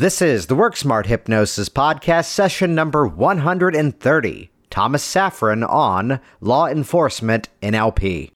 [0.00, 4.50] This is the Work Smart Hypnosis Podcast, session number 130.
[4.70, 8.30] Thomas Safrin on Law Enforcement NLP.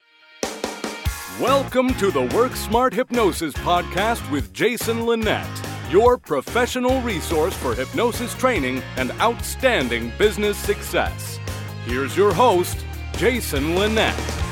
[1.41, 5.49] Welcome to the Work Smart Hypnosis Podcast with Jason Linett,
[5.89, 11.39] your professional resource for hypnosis training and outstanding business success.
[11.87, 12.85] Here's your host,
[13.17, 14.44] Jason Linett.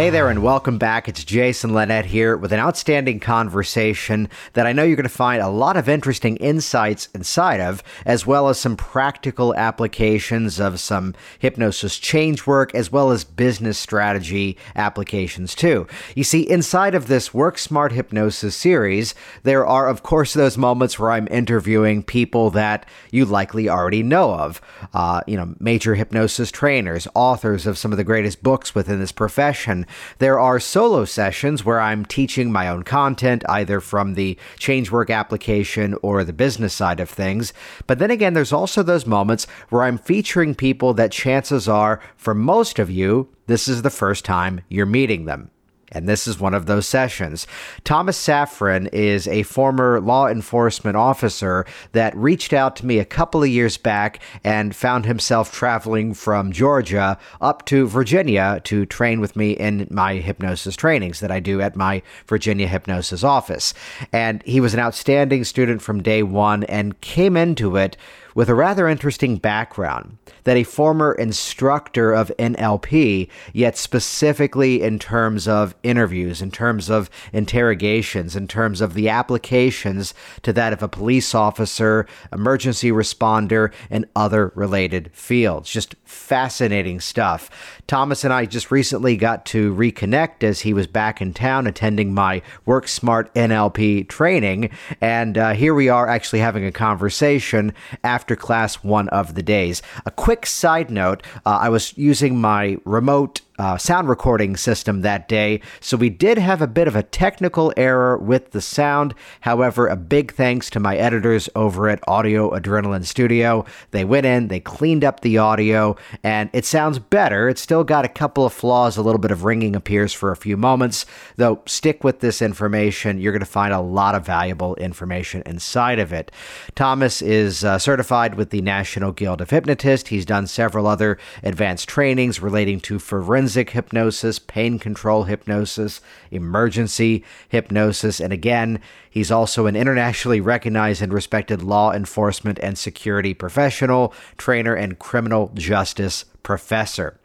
[0.00, 1.10] Hey there, and welcome back.
[1.10, 5.42] It's Jason Linett here with an outstanding conversation that I know you're going to find
[5.42, 11.14] a lot of interesting insights inside of, as well as some practical applications of some
[11.38, 15.86] hypnosis change work, as well as business strategy applications too.
[16.14, 20.98] You see, inside of this Work Smart Hypnosis series, there are, of course, those moments
[20.98, 24.62] where I'm interviewing people that you likely already know of.
[24.94, 29.12] Uh, you know, major hypnosis trainers, authors of some of the greatest books within this
[29.12, 29.86] profession
[30.18, 35.96] there are solo sessions where I'm teaching my own content, either from the Changework application
[36.02, 37.52] or the business side of things.
[37.86, 42.34] But then again, there's also those moments where I'm featuring people that chances are, for
[42.34, 45.50] most of you, this is the first time you're meeting them
[45.92, 47.46] and this is one of those sessions.
[47.84, 53.42] Thomas Safrin is a former law enforcement officer that reached out to me a couple
[53.42, 59.36] of years back and found himself traveling from Georgia up to Virginia to train with
[59.36, 63.74] me in my hypnosis trainings that I do at my Virginia hypnosis office.
[64.12, 67.96] And he was an outstanding student from day one and came into it
[68.34, 75.46] with a rather interesting background that a former instructor of NLP, yet specifically in terms
[75.46, 80.88] of interviews, in terms of interrogations, in terms of the applications to that of a
[80.88, 85.70] police officer, emergency responder, and other related fields.
[85.70, 87.50] Just fascinating stuff.
[87.86, 92.14] Thomas and I just recently got to reconnect as he was back in town attending
[92.14, 94.70] my Work Smart NLP training.
[95.00, 97.72] And uh, here we are actually having a conversation
[98.04, 99.82] after class one of the days.
[100.06, 105.28] A quick side note uh, I was using my remote uh, sound recording system that
[105.28, 109.14] day, so we did have a bit of a technical error with the sound.
[109.42, 113.66] However, a big thanks to my editors over at Audio Adrenaline Studio.
[113.90, 117.50] They went in, they cleaned up the audio, and it sounds better.
[117.50, 120.36] It's still got a couple of flaws, a little bit of ringing appears for a
[120.36, 121.04] few moments,
[121.36, 123.20] though stick with this information.
[123.20, 126.32] You're going to find a lot of valuable information inside of it.
[126.74, 130.08] Thomas is uh, certified with the National Guild of Hypnotists.
[130.08, 136.00] He's done several other advanced trainings relating to forensic forensic hypnosis, pain control hypnosis,
[136.30, 138.80] emergency hypnosis, and again,
[139.10, 145.50] he's also an internationally recognized and respected law enforcement and security professional, trainer, and criminal
[145.54, 147.18] justice professor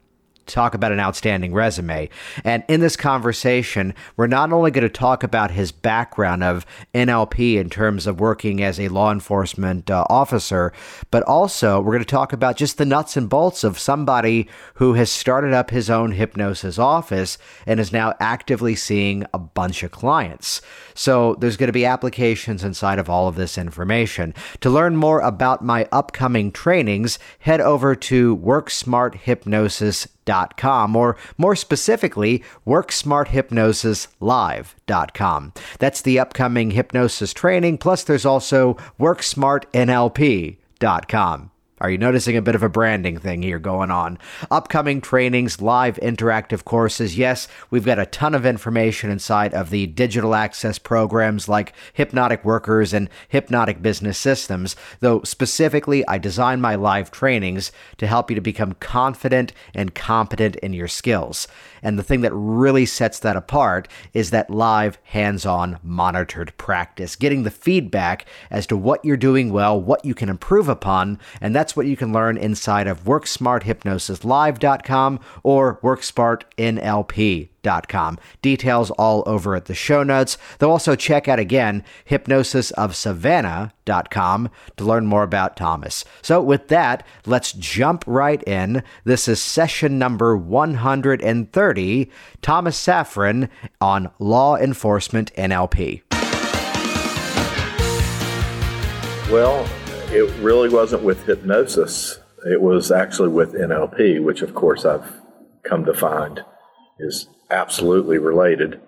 [0.45, 2.09] talk about an outstanding resume.
[2.43, 7.55] And in this conversation, we're not only going to talk about his background of NLP
[7.55, 10.73] in terms of working as a law enforcement uh, officer,
[11.11, 14.93] but also we're going to talk about just the nuts and bolts of somebody who
[14.93, 19.91] has started up his own hypnosis office and is now actively seeing a bunch of
[19.91, 20.61] clients.
[20.93, 24.33] So there's going to be applications inside of all of this information.
[24.61, 28.35] To learn more about my upcoming trainings, head over to
[30.25, 35.53] Worksmarthypnosislive.com or more specifically, worksmarthypnosislive.com.
[35.79, 37.77] That's the upcoming hypnosis training.
[37.77, 41.51] Plus, there's also worksmartnlp.com.
[41.81, 44.17] Are you noticing a bit of a branding thing here going on?
[44.49, 47.17] Upcoming trainings, live interactive courses.
[47.17, 52.45] Yes, we've got a ton of information inside of the digital access programs like Hypnotic
[52.45, 58.35] Workers and Hypnotic Business Systems, though specifically, I design my live trainings to help you
[58.35, 61.45] to become confident and competent in your skills.
[61.81, 67.15] And the thing that really sets that apart is that live, hands on, monitored practice,
[67.15, 71.19] getting the feedback as to what you're doing well, what you can improve upon.
[71.41, 75.79] And that's what you can learn inside of WorksmartHypnosisLive.com or
[78.41, 80.37] Details all over at the show notes.
[80.59, 86.05] They'll also check out again hypnosisofsavannah.com to learn more about Thomas.
[86.21, 88.83] So, with that, let's jump right in.
[89.03, 93.49] This is session number 130 Thomas Safrin
[93.81, 96.03] on Law Enforcement NLP.
[99.31, 99.67] Well,
[100.11, 102.19] it really wasn't with hypnosis.
[102.45, 105.19] It was actually with NLP, which of course I've
[105.63, 106.41] come to find
[106.99, 108.81] is absolutely related.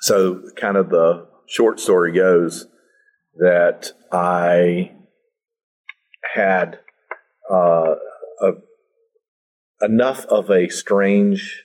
[0.00, 2.66] So, kind of the short story goes
[3.36, 4.92] that I
[6.34, 6.80] had
[7.50, 7.94] uh,
[8.40, 8.52] a,
[9.80, 11.64] enough of a strange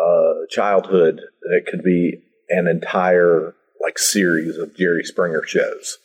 [0.00, 5.98] uh, childhood that it could be an entire like series of Jerry Springer shows.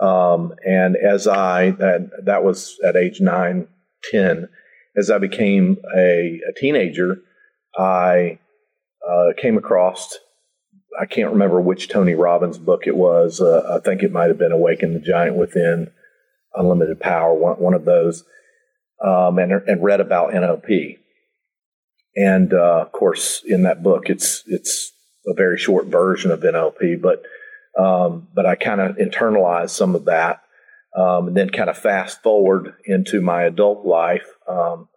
[0.00, 3.68] Um, and as I, that, that was at age nine,
[4.10, 4.48] 10,
[4.96, 7.20] as I became a, a teenager,
[7.76, 8.38] I
[9.08, 10.16] uh, came across,
[11.00, 13.40] I can't remember which Tony Robbins book it was.
[13.40, 15.90] Uh, I think it might have been Awaken the Giant Within,
[16.54, 18.24] Unlimited Power, one, one of those,
[19.04, 20.98] um, and, and read about NLP.
[22.16, 24.92] And uh, of course, in that book, it's it's
[25.26, 27.22] a very short version of NLP, but
[27.78, 30.40] um, but I kind of internalized some of that,
[30.96, 34.88] um, and then kind of fast forward into my adult life um,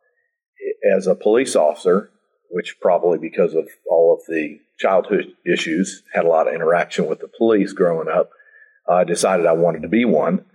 [0.96, 2.11] as a police officer,
[2.52, 7.20] which probably because of all of the childhood issues had a lot of interaction with
[7.20, 8.32] the police growing up.
[8.90, 10.46] I decided I wanted to be one,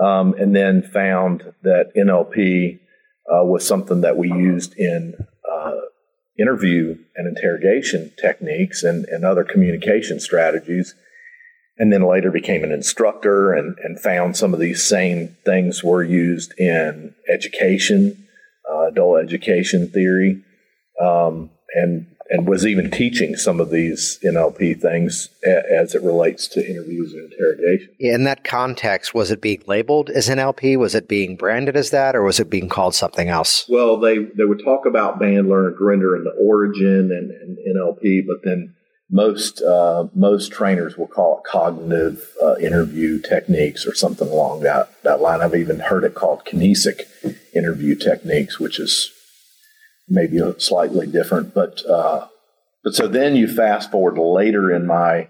[0.00, 2.80] um, and then found that NLP
[3.32, 5.14] uh, was something that we used in
[5.50, 5.72] uh,
[6.38, 10.94] interview and interrogation techniques and, and other communication strategies
[11.78, 16.02] and then later became an instructor and, and found some of these same things were
[16.02, 18.26] used in education,
[18.70, 20.42] uh, adult education theory,
[21.00, 26.48] um, and and was even teaching some of these NLP things a, as it relates
[26.48, 27.94] to interviews and interrogation.
[28.00, 30.76] In that context, was it being labeled as NLP?
[30.76, 33.66] Was it being branded as that, or was it being called something else?
[33.68, 38.26] Well, they they would talk about Bandler and Grinder and the origin and, and NLP,
[38.26, 38.74] but then
[39.08, 44.90] most uh, most trainers will call it cognitive uh, interview techniques or something along that
[45.04, 45.40] that line.
[45.40, 47.02] I've even heard it called kinesic
[47.54, 49.12] interview techniques, which is
[50.08, 51.54] maybe slightly different.
[51.54, 52.28] But uh,
[52.84, 55.28] but so then you fast forward later in my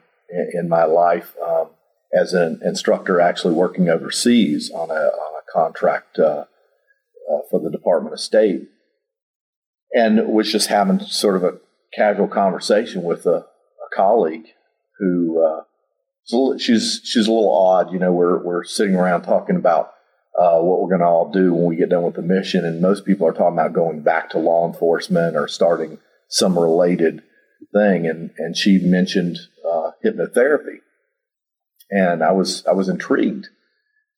[0.53, 1.69] in my life um,
[2.13, 6.45] as an instructor, actually working overseas on a on a contract uh,
[7.33, 8.69] uh, for the Department of State,
[9.93, 11.59] and was just having sort of a
[11.95, 13.47] casual conversation with a
[13.95, 14.47] colleague
[14.99, 15.63] who uh,
[16.59, 17.93] she's she's a little odd.
[17.93, 19.93] You know, we're we're sitting around talking about
[20.39, 22.81] uh, what we're going to all do when we get done with the mission, and
[22.81, 25.99] most people are talking about going back to law enforcement or starting
[26.29, 27.23] some related
[27.73, 28.07] thing.
[28.07, 29.39] And and she mentioned
[29.69, 30.81] uh, hypnotherapy,
[31.91, 33.49] and I was I was intrigued.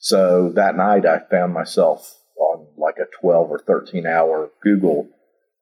[0.01, 5.09] So that night, I found myself on like a twelve or thirteen hour Google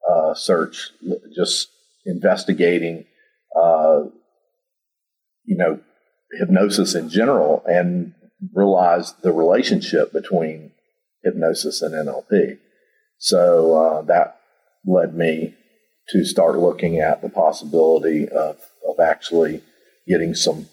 [0.09, 0.91] uh, search,
[1.35, 1.69] just
[2.05, 3.05] investigating
[3.55, 4.03] uh,
[5.47, 5.79] you know,
[6.37, 8.13] hypnosis in general and
[8.53, 10.71] realized the relationship between
[11.23, 12.59] hypnosis and NLP.
[13.17, 14.39] So uh, that
[14.85, 15.55] led me
[16.09, 18.57] to start looking at the possibility of,
[18.87, 19.61] of actually
[20.07, 20.67] getting some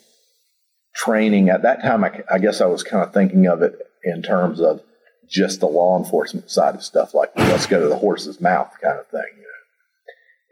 [0.94, 1.48] training.
[1.48, 4.60] At that time, I, I guess I was kind of thinking of it in terms
[4.60, 4.82] of
[5.28, 8.98] just the law enforcement side of stuff, like let's go to the horse's mouth kind
[8.98, 9.44] of thing.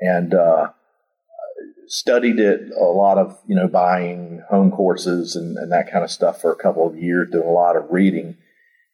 [0.00, 0.70] And uh,
[1.88, 6.10] studied it a lot of you know buying home courses and, and, that kind of
[6.10, 8.36] stuff for a couple of years doing a lot of reading.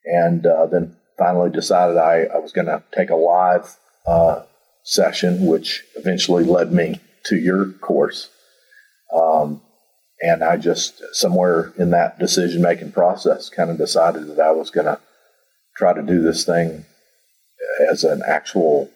[0.05, 3.77] And uh, then finally decided i, I was going to take a live
[4.07, 4.43] uh,
[4.85, 8.31] session which eventually led me to your course.
[9.13, 9.61] Um,
[10.21, 14.71] and i just somewhere in that decision making process kind of decided that i was
[14.71, 14.99] going to
[15.77, 16.85] try to do this thing
[17.91, 18.91] as an actual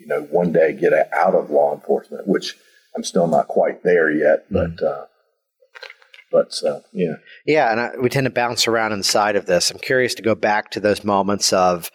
[0.00, 2.56] you know one day get out of law enforcement which
[2.96, 4.54] I'm still not quite there yet, hmm.
[4.54, 5.06] but uh,
[6.30, 7.14] but uh, yeah,
[7.46, 9.70] yeah, and I, we tend to bounce around inside of this.
[9.70, 11.90] I'm curious to go back to those moments of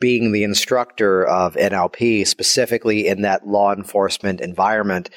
[0.00, 5.10] being the instructor of NLP, specifically in that law enforcement environment,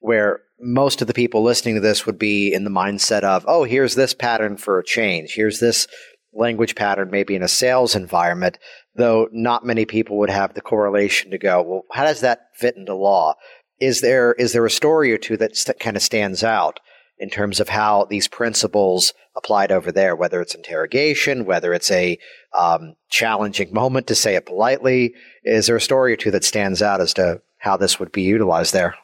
[0.00, 3.64] where most of the people listening to this would be in the mindset of, oh,
[3.64, 5.34] here's this pattern for a change.
[5.34, 5.86] Here's this
[6.32, 8.58] language pattern, maybe in a sales environment,
[8.94, 12.76] though not many people would have the correlation to go, well, how does that fit
[12.76, 13.34] into law?
[13.80, 16.80] Is there is there a story or two that st- kind of stands out
[17.18, 22.18] in terms of how these principles applied over there, whether it's interrogation, whether it's a
[22.56, 25.14] um, challenging moment to say it politely?
[25.44, 28.22] Is there a story or two that stands out as to how this would be
[28.22, 28.96] utilized there?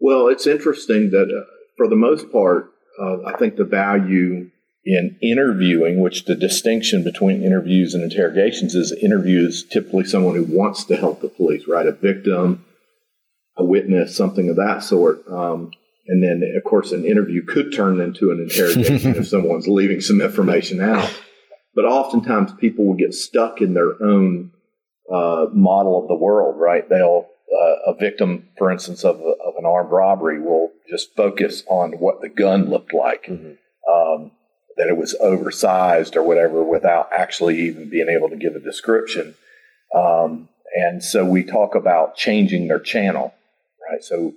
[0.00, 1.44] Well, it's interesting that uh,
[1.76, 4.50] for the most part, uh, I think the value
[4.84, 10.84] in interviewing, which the distinction between interviews and interrogations is interviews typically someone who wants
[10.84, 11.86] to help the police, right?
[11.86, 12.64] A victim
[13.60, 15.26] a witness, something of that sort.
[15.30, 15.70] Um,
[16.08, 20.20] and then, of course, an interview could turn into an interrogation if someone's leaving some
[20.20, 21.08] information out.
[21.74, 24.50] But oftentimes, people will get stuck in their own
[25.12, 26.88] uh, model of the world, right?
[26.88, 31.92] They'll uh, a victim, for instance, of, of an armed robbery will just focus on
[31.92, 33.52] what the gun looked like, mm-hmm.
[33.92, 34.30] um,
[34.76, 39.34] that it was oversized or whatever, without actually even being able to give a description.
[39.94, 43.34] Um, and so we talk about changing their channel
[43.90, 44.02] right?
[44.02, 44.34] So,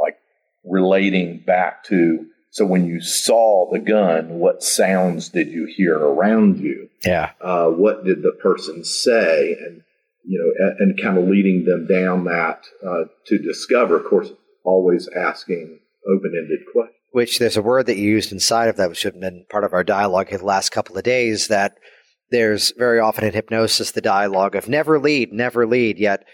[0.00, 0.16] like
[0.64, 6.58] relating back to So when you saw the gun, what sounds did you hear around
[6.58, 6.88] you?
[7.04, 7.32] Yeah.
[7.38, 9.56] Uh, what did the person say?
[9.60, 9.82] And
[10.24, 13.96] you know, and, and kind of leading them down that uh, to discover.
[13.96, 14.30] Of course,
[14.64, 16.96] always asking open-ended questions.
[17.12, 19.72] Which there's a word that you used inside of that, which has been part of
[19.72, 21.48] our dialogue the last couple of days.
[21.48, 21.76] That
[22.30, 25.98] there's very often in hypnosis the dialogue of never lead, never lead.
[25.98, 26.24] Yet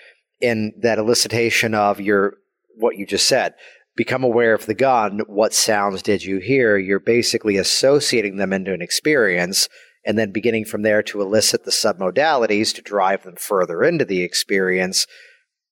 [0.41, 2.37] in that elicitation of your
[2.77, 3.55] what you just said,
[3.97, 5.21] become aware of the gun.
[5.27, 6.77] What sounds did you hear?
[6.77, 9.69] You're basically associating them into an experience
[10.05, 14.23] and then beginning from there to elicit the submodalities to drive them further into the
[14.23, 15.07] experience,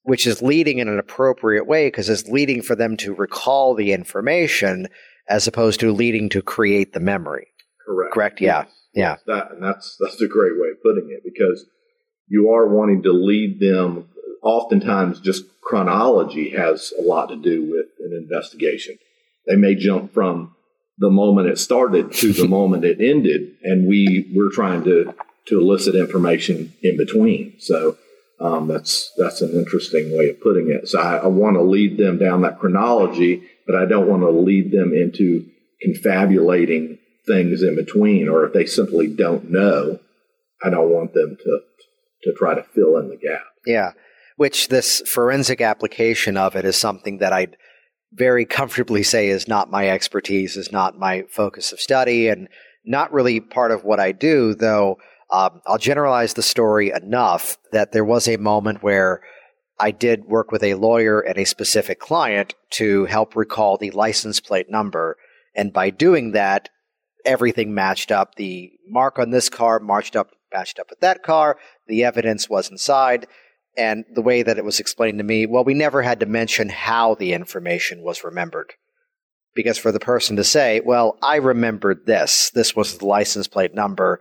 [0.03, 3.93] which is leading in an appropriate way because it's leading for them to recall the
[3.93, 4.87] information
[5.29, 7.49] as opposed to leading to create the memory.
[7.87, 8.15] Correct.
[8.15, 8.41] Correct.
[8.41, 8.67] Yeah.
[8.95, 9.17] Yeah.
[9.27, 11.67] That, and that's that's a great way of putting it because
[12.27, 14.09] you are wanting to lead them.
[14.43, 18.99] Oftentimes, just chronology has a lot to do with an investigation.
[19.47, 20.55] They may jump from
[20.99, 25.15] the moment it started to the moment it ended, and we we're trying to
[25.47, 27.55] to elicit information in between.
[27.59, 27.97] So
[28.41, 30.89] um, that's that's an interesting way of putting it.
[30.89, 34.31] So I, I want to lead them down that chronology, but I don't want to
[34.31, 35.47] lead them into
[35.81, 39.99] confabulating things in between, or if they simply don't know,
[40.63, 41.61] I don't want them to
[42.23, 43.45] to try to fill in the gap.
[43.67, 43.93] Yeah,
[44.41, 47.59] which this forensic application of it is something that I'd
[48.11, 52.49] very comfortably say is not my expertise, is not my focus of study, and
[52.83, 54.97] not really part of what I do, though.
[55.31, 59.21] Um, I'll generalize the story enough that there was a moment where
[59.79, 64.41] I did work with a lawyer and a specific client to help recall the license
[64.41, 65.19] plate number.
[65.55, 66.71] And by doing that,
[67.27, 68.37] everything matched up.
[68.37, 71.59] The mark on this car matched up, matched up with that car.
[71.89, 73.27] The evidence was inside.
[73.81, 76.69] And the way that it was explained to me, well, we never had to mention
[76.69, 78.75] how the information was remembered.
[79.55, 83.75] Because for the person to say, well, I remembered this, this was the license plate
[83.75, 84.21] number,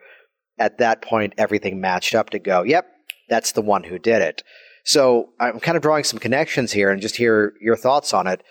[0.58, 2.86] at that point, everything matched up to go, yep,
[3.28, 4.44] that's the one who did it.
[4.86, 8.42] So I'm kind of drawing some connections here and just hear your thoughts on it.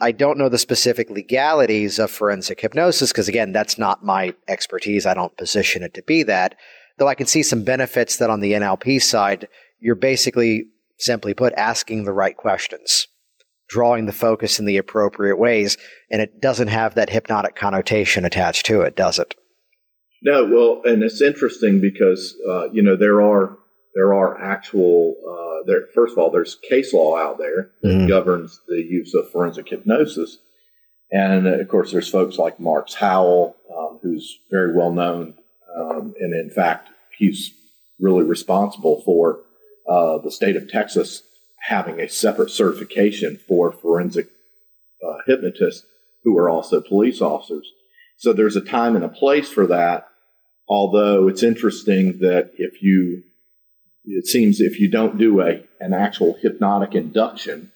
[0.00, 5.06] I don't know the specific legalities of forensic hypnosis because, again, that's not my expertise.
[5.06, 6.56] I don't position it to be that.
[6.98, 9.46] Though I can see some benefits that on the NLP side,
[9.84, 10.64] you're basically,
[10.98, 13.06] simply put, asking the right questions,
[13.68, 15.76] drawing the focus in the appropriate ways,
[16.10, 19.34] and it doesn't have that hypnotic connotation attached to it, does it?
[20.22, 23.58] No, well, and it's interesting because uh, you know there are
[23.94, 25.82] there are actual uh, there.
[25.94, 28.08] First of all, there's case law out there that mm-hmm.
[28.08, 30.38] governs the use of forensic hypnosis,
[31.12, 35.34] and uh, of course, there's folks like Marx Howell, um, who's very well known,
[35.78, 36.88] um, and in fact,
[37.18, 37.52] he's
[38.00, 39.40] really responsible for
[39.88, 41.22] uh, the state of Texas
[41.60, 44.28] having a separate certification for forensic
[45.06, 45.86] uh, hypnotists
[46.22, 47.70] who are also police officers.
[48.18, 50.08] So there's a time and a place for that.
[50.68, 53.22] Although it's interesting that if you,
[54.04, 57.72] it seems if you don't do a, an actual hypnotic induction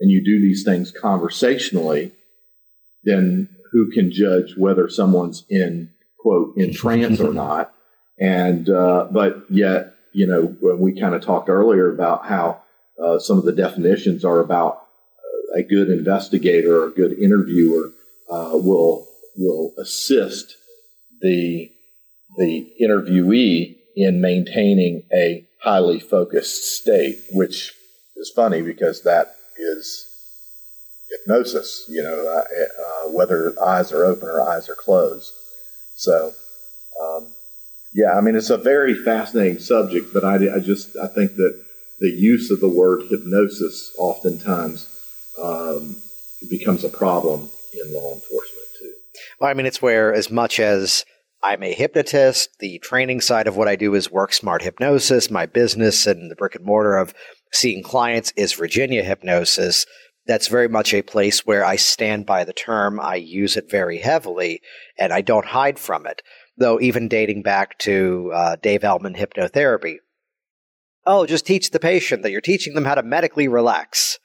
[0.00, 2.12] and you do these things conversationally,
[3.04, 7.72] then who can judge whether someone's in quote in trance or not?
[8.18, 12.62] And, uh, but yet you know, when we kind of talked earlier about how
[12.98, 14.76] uh, some of the definitions are about
[15.18, 17.92] uh, a good investigator or a good interviewer
[18.30, 19.06] uh, will
[19.36, 20.56] will assist
[21.20, 21.70] the
[22.38, 27.74] the interviewee in maintaining a highly focused state, which
[28.16, 30.06] is funny because that is
[31.10, 31.84] hypnosis.
[31.90, 35.34] You know, uh, uh, whether eyes are open or eyes are closed.
[35.94, 36.32] So.
[36.98, 37.35] Um,
[37.96, 41.58] yeah, I mean, it's a very fascinating subject, but I, I just I think that
[41.98, 44.86] the use of the word hypnosis oftentimes
[45.42, 45.96] um,
[46.50, 48.92] becomes a problem in law enforcement too.
[49.40, 51.06] Well, I mean, it's where as much as
[51.42, 55.30] I'm a hypnotist, the training side of what I do is work smart hypnosis.
[55.30, 57.14] My business and the brick and mortar of
[57.50, 59.86] seeing clients is Virginia hypnosis.
[60.26, 63.00] That's very much a place where I stand by the term.
[63.00, 64.60] I use it very heavily
[64.98, 66.20] and I don't hide from it
[66.56, 69.96] though even dating back to uh, Dave Elman hypnotherapy.
[71.04, 74.18] Oh, just teach the patient that you're teaching them how to medically relax.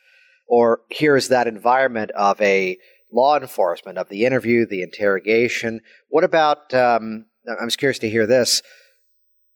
[0.47, 2.77] Or here's that environment of a
[3.13, 5.81] law enforcement, of the interview, the interrogation.
[6.09, 8.61] What about, um, I'm just curious to hear this.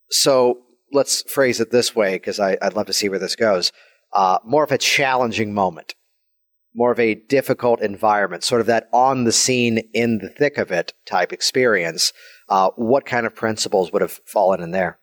[0.09, 0.59] So
[0.91, 3.71] let's phrase it this way, because I'd love to see where this goes.
[4.13, 5.95] Uh, more of a challenging moment
[6.75, 10.71] more of a difficult environment, sort of that on the scene, in the thick of
[10.71, 12.11] it type experience,
[12.49, 14.99] uh, what kind of principles would have fallen in there?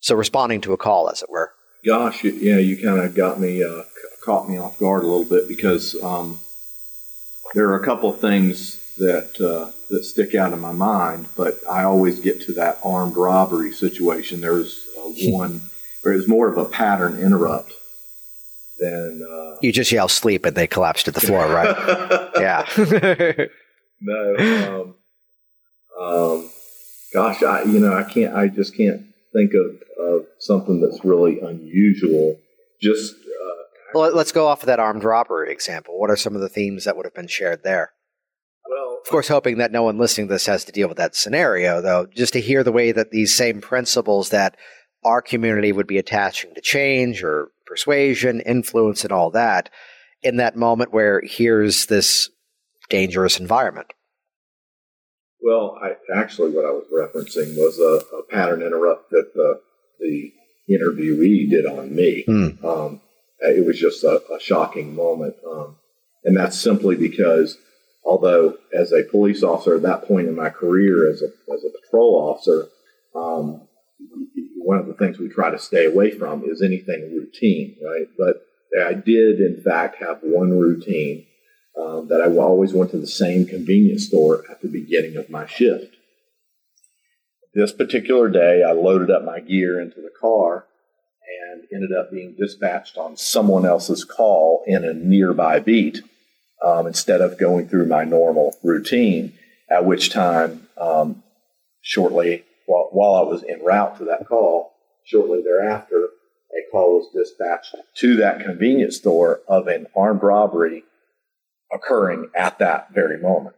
[0.00, 1.52] So responding to a call, as it were.
[1.84, 3.82] Gosh, yeah, you kind of got me uh,
[4.24, 6.40] caught me off guard a little bit because um,
[7.54, 11.58] there are a couple of things that uh, that stick out in my mind, but
[11.68, 14.40] I always get to that armed robbery situation.
[14.40, 15.62] There's uh, one
[16.02, 17.72] where it was more of a pattern interrupt
[18.78, 19.26] than.
[19.28, 22.30] Uh, you just yell sleep and they collapse to the floor, right?
[22.36, 23.46] yeah.
[24.00, 24.94] no.
[25.98, 26.50] Um, um,
[27.12, 28.34] gosh, I you know I can't.
[28.34, 29.02] I just can't
[29.32, 32.38] think of, of something that's really unusual.
[32.80, 33.14] Just
[33.94, 35.98] well, let's go off of that armed robbery example.
[35.98, 37.92] What are some of the themes that would have been shared there?
[38.68, 41.16] Well, of course, hoping that no one listening to this has to deal with that
[41.16, 44.56] scenario, though, just to hear the way that these same principles that
[45.04, 49.70] our community would be attaching to change or persuasion, influence, and all that
[50.22, 52.28] in that moment where here's this
[52.88, 53.92] dangerous environment.
[55.40, 59.60] Well, I, actually, what I was referencing was a, a pattern interrupt that the,
[60.00, 60.32] the
[60.70, 62.24] interviewee did on me.
[62.26, 62.66] Hmm.
[62.66, 63.00] Um,
[63.40, 65.36] it was just a, a shocking moment.
[65.48, 65.76] Um,
[66.24, 67.56] and that's simply because,
[68.04, 71.70] although as a police officer at that point in my career as a, as a
[71.80, 72.68] patrol officer,
[73.14, 73.62] um,
[74.56, 78.06] one of the things we try to stay away from is anything routine, right?
[78.18, 78.42] But
[78.84, 81.24] I did, in fact, have one routine
[81.76, 85.46] um, that I always went to the same convenience store at the beginning of my
[85.46, 85.96] shift.
[87.54, 90.66] This particular day, I loaded up my gear into the car
[91.50, 96.00] and ended up being dispatched on someone else's call in a nearby beat
[96.64, 99.32] um, instead of going through my normal routine.
[99.70, 101.22] At which time, um,
[101.82, 104.72] shortly while, while I was en route to that call,
[105.04, 106.08] shortly thereafter,
[106.50, 110.84] a call was dispatched to that convenience store of an armed robbery
[111.72, 113.56] occurring at that very moment,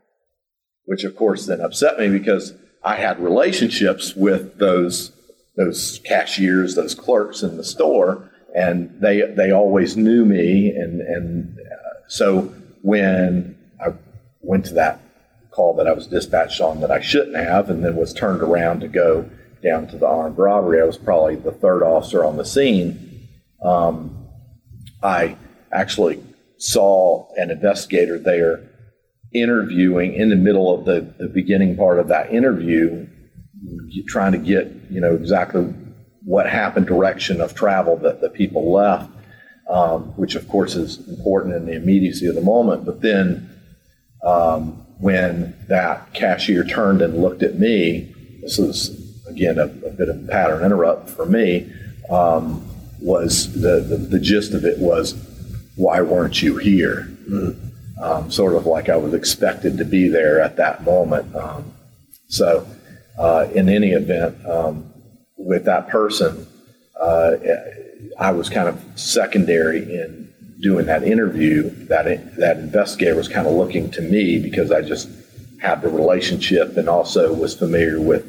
[0.85, 5.13] which of course then upset me because I had relationships with those
[5.57, 11.59] those cashiers, those clerks in the store, and they they always knew me, and and
[11.59, 12.53] uh, so
[12.83, 13.93] when I
[14.41, 15.01] went to that
[15.51, 18.81] call that I was dispatched on that I shouldn't have, and then was turned around
[18.81, 19.29] to go
[19.63, 23.29] down to the armed robbery, I was probably the third officer on the scene.
[23.63, 24.27] Um,
[25.03, 25.37] I
[25.71, 26.23] actually
[26.61, 28.69] saw an investigator there
[29.33, 33.07] interviewing in the middle of the, the beginning part of that interview
[34.07, 35.63] trying to get you know exactly
[36.25, 39.11] what happened, direction of travel that the people left,
[39.69, 42.85] um, which of course is important in the immediacy of the moment.
[42.85, 43.51] But then
[44.25, 48.97] um, when that cashier turned and looked at me, this was
[49.29, 51.73] again a, a bit of a pattern interrupt for me.
[52.11, 52.67] Um,
[53.01, 55.15] was the, the, the gist of it was
[55.81, 57.09] why weren't you here?
[57.29, 58.33] Mm.
[58.33, 61.35] sort of like I was expected to be there at that moment.
[61.35, 61.73] Um,
[62.29, 62.67] so
[63.19, 64.93] uh, in any event, um,
[65.37, 66.47] with that person,
[67.01, 67.37] uh,
[68.19, 71.71] I was kind of secondary in doing that interview.
[71.87, 75.09] That that investigator was kind of looking to me because I just
[75.61, 78.25] had the relationship and also was familiar with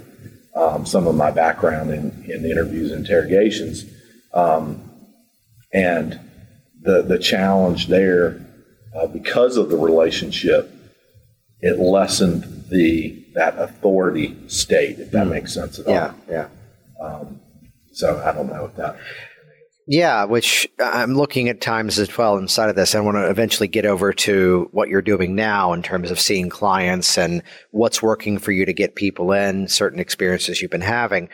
[0.55, 3.85] um, some of my background in, in interviews and interrogations.
[4.33, 4.89] Um,
[5.73, 6.19] and
[6.81, 8.45] the the challenge there,
[8.95, 10.71] uh, because of the relationship,
[11.59, 15.31] it lessened the that authority state, if that mm.
[15.31, 15.93] makes sense at all.
[15.93, 16.47] Yeah, yeah.
[17.01, 17.39] Um,
[17.91, 18.97] so I don't know if that.
[19.87, 22.95] Yeah, which I'm looking at times as well inside of this.
[22.95, 26.49] I want to eventually get over to what you're doing now in terms of seeing
[26.49, 27.41] clients and
[27.71, 31.29] what's working for you to get people in, certain experiences you've been having.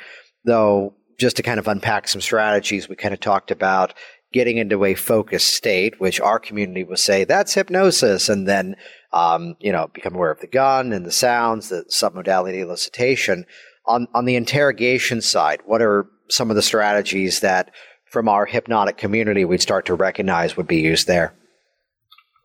[0.46, 3.94] Though, just to kind of unpack some strategies, we kind of talked about
[4.34, 8.76] getting into a focused state, which our community will say that's hypnosis, and then
[9.14, 13.46] um, you know become aware of the gun and the sounds, the submodality elicitation.
[13.86, 17.72] On on the interrogation side, what are some of the strategies that
[18.06, 21.34] from our hypnotic community we'd start to recognize would be used there?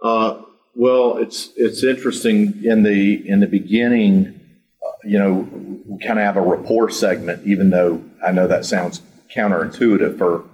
[0.03, 0.42] Uh,
[0.75, 4.38] well, it's it's interesting in the in the beginning.
[4.85, 5.49] Uh, you know,
[5.87, 9.03] we kind of have a rapport segment, even though I know that sounds
[9.35, 10.45] counterintuitive for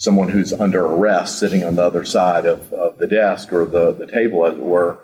[0.00, 3.92] someone who's under arrest sitting on the other side of, of the desk or the,
[3.92, 4.98] the table, as it were,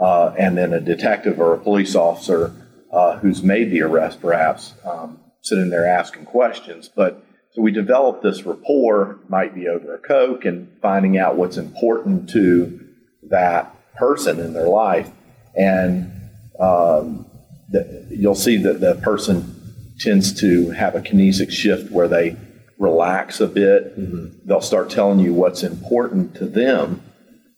[0.00, 2.54] uh, and then a detective or a police officer
[2.92, 6.88] uh, who's made the arrest, perhaps, um, sitting there asking questions.
[6.88, 11.56] But so we develop this rapport, might be over a Coke, and finding out what's
[11.56, 12.86] important to
[13.24, 15.10] that person in their life.
[15.56, 16.12] And
[16.60, 17.26] um,
[17.68, 19.54] the, you'll see that the person
[19.98, 22.36] tends to have a kinesic shift where they
[22.78, 23.98] relax a bit.
[23.98, 24.46] Mm-hmm.
[24.46, 27.02] They'll start telling you what's important to them.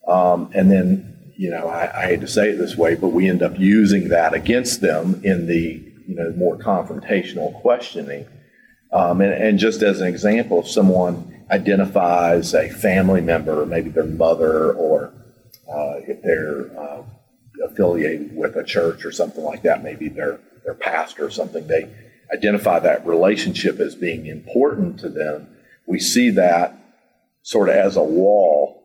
[0.07, 3.29] Um, and then, you know, I, I, hate to say it this way, but we
[3.29, 8.25] end up using that against them in the, you know, more confrontational questioning.
[8.91, 14.05] Um, and, and, just as an example, if someone identifies a family member, maybe their
[14.05, 15.13] mother, or
[15.71, 17.03] uh, if they're uh,
[17.63, 19.83] affiliated with a church or something like that.
[19.83, 21.67] Maybe their their pastor or something.
[21.67, 21.89] They
[22.33, 25.47] identify that relationship as being important to them.
[25.87, 26.75] We see that
[27.41, 28.83] sort of as a wall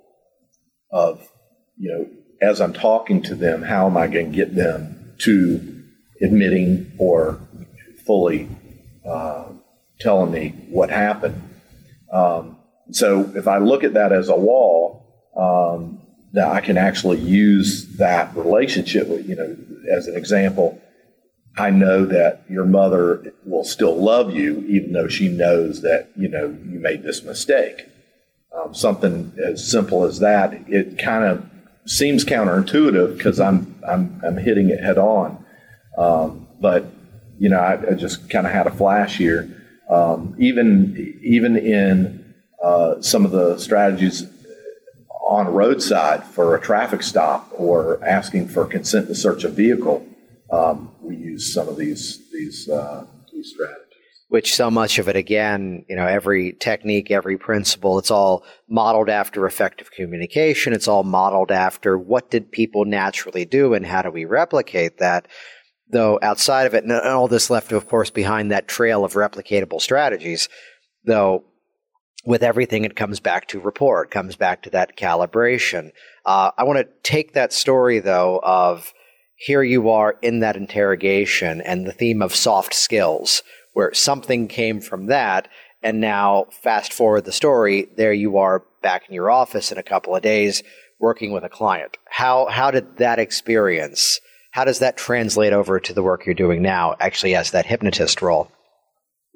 [0.91, 1.29] of,
[1.77, 2.09] you know,
[2.41, 5.83] as I'm talking to them, how am I going to get them to
[6.23, 7.41] admitting or
[8.07, 8.49] fully
[9.07, 9.49] uh,
[10.01, 11.43] telling me what happened?
[12.13, 12.59] Um,
[12.91, 15.05] so if I look at that as a wall,
[15.37, 16.01] um,
[16.33, 19.57] that I can actually use that relationship, you know,
[19.97, 20.81] as an example.
[21.57, 26.29] I know that your mother will still love you, even though she knows that you
[26.29, 27.87] know you made this mistake.
[28.53, 30.53] Um, something as simple as that.
[30.69, 31.49] It kind of
[31.87, 35.45] seems counterintuitive because I'm I'm I'm hitting it head on.
[35.97, 36.87] Um, but
[37.39, 39.49] you know, I, I just kind of had a flash here.
[39.89, 44.27] Um, even even in uh, some of the strategies
[45.29, 50.07] on roadside for a traffic stop or asking for consent to search a vehicle,
[50.51, 53.81] um, we use some of these these uh, these strategies.
[54.29, 59.09] Which so much of it, again, you know, every technique, every principle, it's all modeled
[59.09, 60.73] after effective communication.
[60.73, 65.29] It's all modeled after what did people naturally do and how do we replicate that.
[65.89, 69.81] Though outside of it, and all this left, of course, behind that trail of replicatable
[69.81, 70.49] strategies,
[71.05, 71.45] though
[72.25, 74.07] with everything, it comes back to rapport.
[74.07, 75.91] Comes back to that calibration.
[76.25, 78.94] Uh, I want to take that story, though, of
[79.37, 83.43] here you are in that interrogation and the theme of soft skills,
[83.73, 85.49] where something came from that.
[85.83, 89.83] And now, fast forward the story, there you are back in your office in a
[89.83, 90.63] couple of days
[91.01, 91.99] working with a client.
[92.09, 94.21] How, how did that experience,
[94.53, 98.23] how does that translate over to the work you're doing now, actually, as that hypnotist
[98.23, 98.51] role?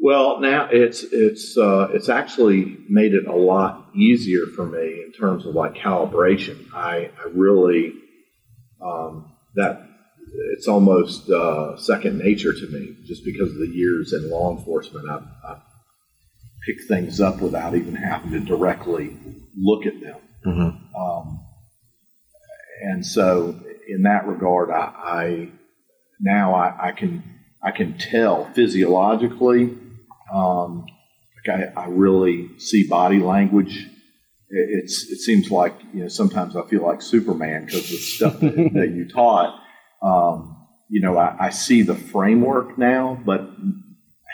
[0.01, 5.13] Well, now it's it's uh, it's actually made it a lot easier for me in
[5.13, 6.73] terms of like calibration.
[6.73, 7.95] I, I really
[8.81, 9.88] um, that
[10.57, 15.09] it's almost uh, second nature to me, just because of the years in law enforcement.
[15.09, 15.63] I've, I've
[16.67, 19.17] picked things up without even having to directly
[19.57, 20.97] look at them, mm-hmm.
[20.97, 21.41] um,
[22.83, 25.49] and so in that regard, I, I
[26.21, 27.23] now I, I can
[27.63, 29.77] I can tell physiologically
[30.33, 30.87] um,
[31.47, 33.89] like I, I, really see body language.
[34.51, 38.41] It's it seems like you know sometimes I feel like Superman because of the stuff
[38.41, 39.61] that, that, you taught.
[40.03, 43.49] Um, you know, I, I, see the framework now, but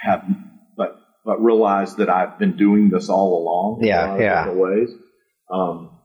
[0.02, 0.24] have
[0.76, 3.82] but but realize that I've been doing this all along.
[3.82, 4.50] Yeah, yeah.
[4.50, 4.90] Ways,
[5.50, 5.98] um,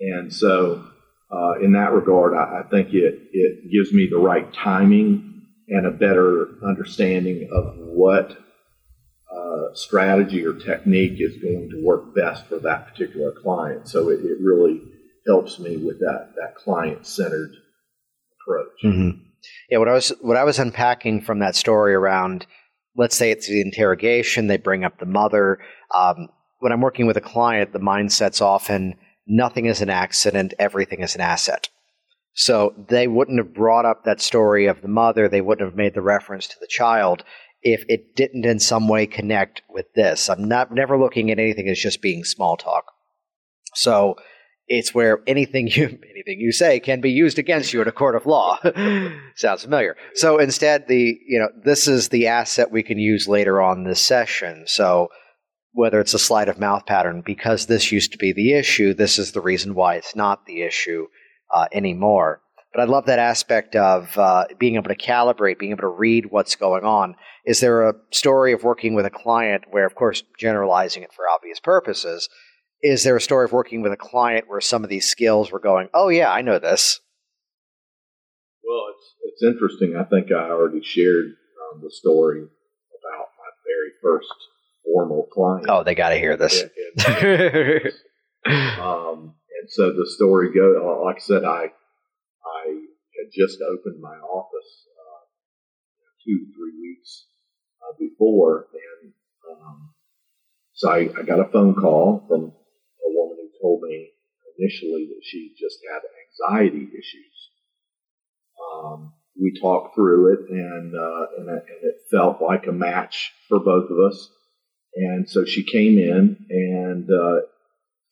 [0.00, 0.84] and so
[1.30, 5.86] uh, in that regard, I, I think it it gives me the right timing and
[5.86, 8.36] a better understanding of what
[9.74, 13.88] strategy or technique is going to work best for that particular client.
[13.88, 14.80] So it, it really
[15.26, 17.54] helps me with that that client centered
[18.46, 18.84] approach.
[18.84, 19.18] Mm-hmm.
[19.70, 22.46] Yeah, what I was what I was unpacking from that story around,
[22.96, 25.58] let's say it's the interrogation, they bring up the mother.
[25.94, 26.28] Um,
[26.60, 28.94] when I'm working with a client, the mindset's often
[29.26, 31.68] nothing is an accident, everything is an asset.
[32.34, 35.94] So they wouldn't have brought up that story of the mother, they wouldn't have made
[35.94, 37.22] the reference to the child
[37.62, 40.28] if it didn't in some way connect with this.
[40.28, 42.84] I'm not never looking at anything as just being small talk.
[43.74, 44.16] So
[44.66, 48.16] it's where anything you anything you say can be used against you in a court
[48.16, 48.58] of law.
[49.36, 49.96] Sounds familiar.
[50.14, 54.00] So instead, the you know this is the asset we can use later on this
[54.00, 54.64] session.
[54.66, 55.08] So
[55.72, 59.18] whether it's a sleight of mouth pattern, because this used to be the issue, this
[59.18, 61.06] is the reason why it's not the issue
[61.52, 62.40] uh, anymore.
[62.72, 66.26] But I love that aspect of uh, being able to calibrate, being able to read
[66.30, 67.16] what's going on.
[67.44, 71.24] Is there a story of working with a client where, of course, generalizing it for
[71.28, 72.28] obvious purposes,
[72.84, 75.58] is there a story of working with a client where some of these skills were
[75.58, 77.00] going, oh, yeah, I know this?
[78.62, 79.96] Well, it's, it's interesting.
[79.96, 84.28] I think I already shared um, the story about my very first
[84.84, 85.64] formal client.
[85.66, 86.60] Oh, they got to hear this.
[88.44, 91.70] um, and so the story goes, like I said, I
[92.44, 95.24] I had just opened my office uh,
[96.22, 97.24] two, three weeks
[97.80, 99.12] uh, before, and
[99.50, 99.94] um,
[100.74, 102.52] so I, I, got a phone call from
[103.04, 104.10] a woman who told me
[104.58, 107.50] initially that she just had anxiety issues.
[108.60, 113.58] Um, we talked through it, and, uh, and, and it felt like a match for
[113.58, 114.30] both of us.
[114.94, 117.46] And so she came in, and uh,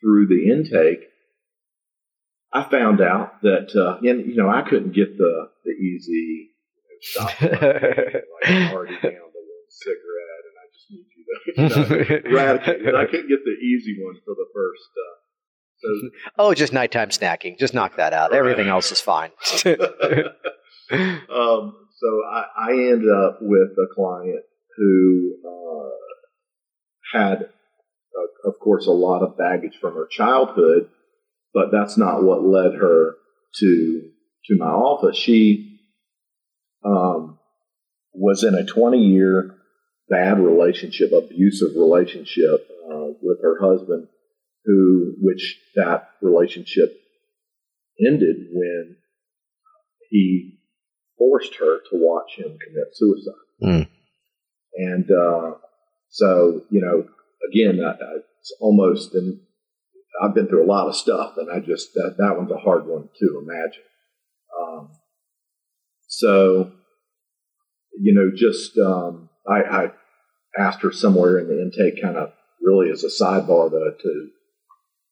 [0.01, 1.07] through the intake,
[2.53, 6.99] I found out that uh, you know I couldn't get the the easy you know,
[7.01, 11.09] stop like already down to one cigarette and I just need
[11.47, 11.75] you know.
[11.75, 15.17] I couldn't get the easy one for the first uh,
[15.81, 17.59] So, oh, just nighttime snacking.
[17.59, 18.31] Just knock that out.
[18.31, 18.39] Right.
[18.39, 19.31] Everything else is fine.
[19.65, 19.75] um,
[20.91, 24.45] so I, I, ended up with a client
[24.77, 30.89] who uh, had, uh, of course, a lot of baggage from her childhood,
[31.55, 33.15] but that's not what led her
[33.61, 34.09] to
[34.47, 35.17] to my office.
[35.17, 35.79] She
[36.85, 37.39] um,
[38.13, 39.57] was in a 20 year
[40.09, 44.09] bad relationship, abusive relationship uh, with her husband,
[44.65, 46.99] who which that relationship
[48.07, 48.97] ended when
[50.11, 50.59] he
[51.19, 53.33] forced her to watch him commit suicide.
[53.63, 53.89] Mm.
[54.75, 55.59] And uh,
[56.09, 57.07] so, you know,
[57.51, 59.41] again, I, I, it's almost, and
[60.23, 62.87] I've been through a lot of stuff, and I just that that one's a hard
[62.87, 63.83] one to imagine.
[64.61, 64.91] Um,
[66.09, 66.73] so,
[67.99, 69.93] you know, just um, I, I,
[70.59, 74.29] asked her somewhere in the intake, kind of really as a sidebar to, to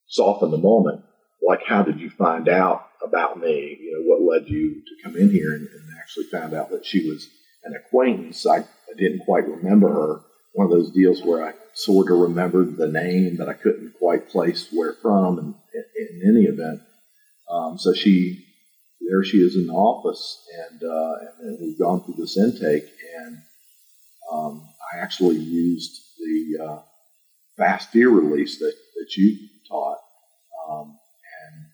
[0.06, 1.02] soften the moment,
[1.46, 3.78] like how did you find out about me?
[3.80, 6.84] You know, what led you to come in here and, and actually found out that
[6.84, 7.26] she was
[7.64, 8.46] an acquaintance.
[8.46, 10.20] I, I didn't quite remember her.
[10.52, 14.28] One of those deals where I sort of remembered the name, but I couldn't quite
[14.28, 15.38] place where from.
[15.38, 16.80] And in, in any event,
[17.50, 18.44] um, so she
[19.08, 20.38] there she is in the office,
[20.70, 22.84] and, uh, and we've gone through this intake,
[23.24, 23.38] and
[24.30, 26.82] um, I actually used the uh,
[27.56, 29.98] fast fear release that, that you taught,
[30.68, 30.96] um,
[31.46, 31.64] and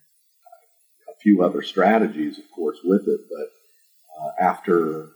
[1.09, 3.21] a few other strategies, of course, with it.
[3.29, 5.09] But uh, after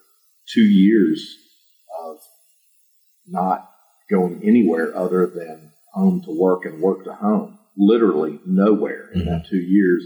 [0.53, 1.37] two years
[2.03, 2.19] of
[3.27, 3.71] not
[4.11, 9.31] going anywhere other than home to work and work to home, literally nowhere in mm-hmm.
[9.31, 10.05] that two years,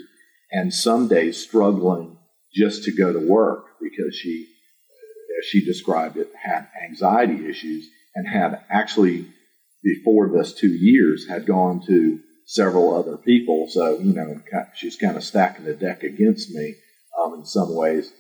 [0.53, 2.19] and some days struggling
[2.55, 4.47] just to go to work because she,
[5.45, 9.27] as she described it, had anxiety issues and had actually,
[9.83, 13.69] before this two years, had gone to several other people.
[13.69, 14.41] So, you know,
[14.75, 16.75] she's kind of stacking the deck against me
[17.21, 18.13] um, in some ways.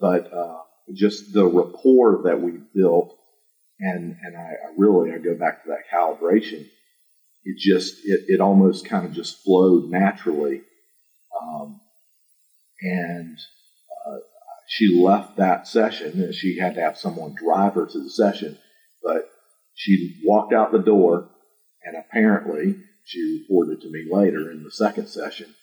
[0.00, 0.58] But uh,
[0.94, 3.16] just the rapport that we built,
[3.78, 6.66] and, and I, I really, I go back to that calibration.
[7.44, 10.62] It just, it, it almost kind of just flowed naturally
[11.40, 11.80] um,
[12.82, 13.38] and
[14.70, 18.56] she left that session, and she had to have someone drive her to the session.
[19.02, 19.28] But
[19.74, 21.28] she walked out the door,
[21.84, 25.54] and apparently, she reported to me later in the second session,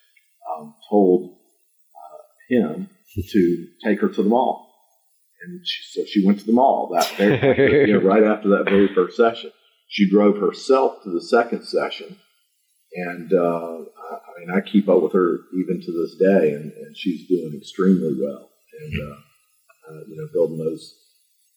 [0.51, 2.89] um, told uh, him
[3.31, 4.73] to take her to the mall.
[5.41, 8.65] And she, so she went to the mall that very, you know, right after that
[8.65, 9.51] very first session.
[9.87, 12.17] She drove herself to the second session
[12.93, 16.97] and uh, I mean, I keep up with her even to this day, and, and
[16.97, 18.49] she's doing extremely well,
[18.81, 19.15] and uh,
[19.89, 20.95] uh, you know, building those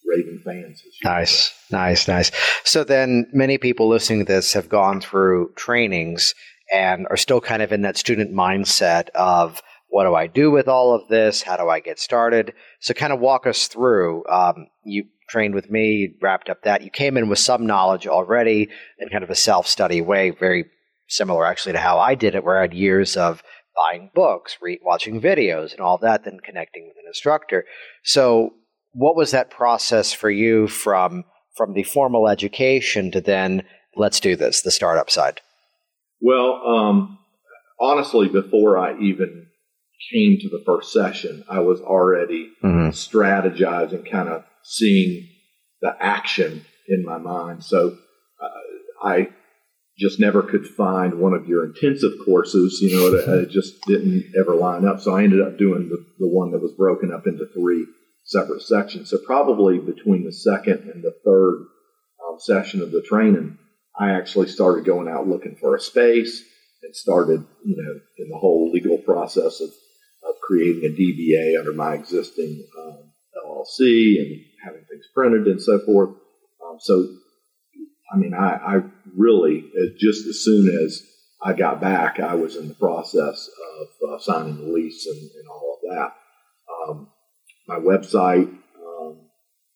[0.07, 0.83] raving fans.
[1.05, 2.31] Nice, nice, nice.
[2.65, 6.35] So then, many people listening to this have gone through trainings
[6.73, 10.69] and are still kind of in that student mindset of what do I do with
[10.69, 11.43] all of this?
[11.43, 12.55] How do I get started?
[12.81, 14.25] So, kind of walk us through.
[14.29, 16.83] Um, you trained with me, you wrapped up that.
[16.83, 20.67] You came in with some knowledge already in kind of a self study way, very
[21.09, 23.43] similar actually to how I did it, where I had years of
[23.81, 27.65] buying books, re- watching videos, and all that, then connecting with an instructor.
[28.05, 28.55] So,
[28.93, 31.25] what was that process for you from
[31.57, 33.63] from the formal education to then
[33.97, 35.41] let's do this, the startup side?
[36.21, 37.19] Well, um,
[37.79, 39.47] honestly, before I even
[40.13, 42.89] came to the first session, I was already mm-hmm.
[42.91, 45.29] strategizing, kind of seeing
[45.81, 47.65] the action in my mind.
[47.65, 47.97] So
[48.43, 49.29] uh, I
[50.01, 52.81] just never could find one of your intensive courses.
[52.81, 55.01] You know, it, it just didn't ever line up.
[55.01, 57.87] So I ended up doing the, the one that was broken up into three
[58.25, 59.11] separate sections.
[59.11, 61.67] So probably between the second and the third
[62.27, 63.59] um, session of the training,
[63.99, 66.43] I actually started going out looking for a space
[66.83, 71.75] and started, you know, in the whole legal process of, of creating a DBA under
[71.75, 73.11] my existing um,
[73.47, 76.11] LLC and having things printed and so forth.
[76.65, 77.07] Um, so
[78.13, 78.83] I mean, I, I
[79.17, 81.03] really, just as soon as
[81.43, 83.49] I got back, I was in the process
[83.81, 86.13] of uh, signing the lease and, and, all of that.
[86.89, 87.09] Um,
[87.67, 89.21] my website, um,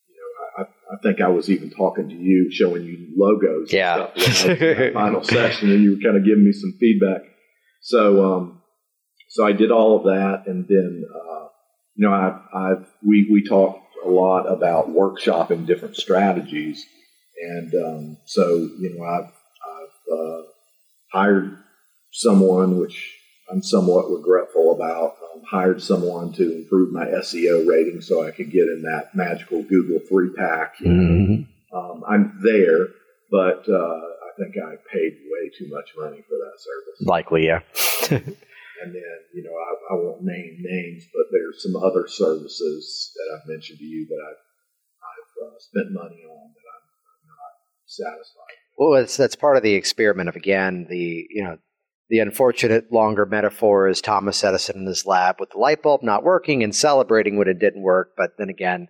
[0.08, 3.72] you know, I, I, think I was even talking to you, showing you logos.
[3.72, 4.08] Yeah.
[4.92, 7.22] final session, and you were kind of giving me some feedback.
[7.82, 8.62] So, um,
[9.28, 11.46] so I did all of that, and then, uh,
[11.94, 16.84] you know, I've, I've we we talked a lot about workshopping different strategies
[17.40, 20.42] and um, so, you know, I've, I've uh,
[21.12, 21.58] hired
[22.12, 23.18] someone, which
[23.50, 28.50] I'm somewhat regretful about, um, hired someone to improve my SEO rating so I could
[28.50, 30.76] get in that magical Google three pack.
[30.78, 31.76] Mm-hmm.
[31.76, 32.88] Um, I'm there,
[33.30, 37.06] but uh, I think I paid way too much money for that service.
[37.06, 37.60] Likely, yeah.
[38.10, 43.26] and then, you know, I, I, won't name names, but there's some other services that
[43.34, 44.42] I've mentioned to you that I've,
[45.02, 47.52] I've uh, spent money on that I'm, I'm not
[47.96, 48.56] satisfied.
[48.78, 51.58] Well, that's, that's part of the experiment of, again, the, you know,
[52.10, 56.24] the unfortunate longer metaphor is Thomas Edison in his lab with the light bulb not
[56.24, 58.10] working and celebrating when it didn't work.
[58.16, 58.88] But then again,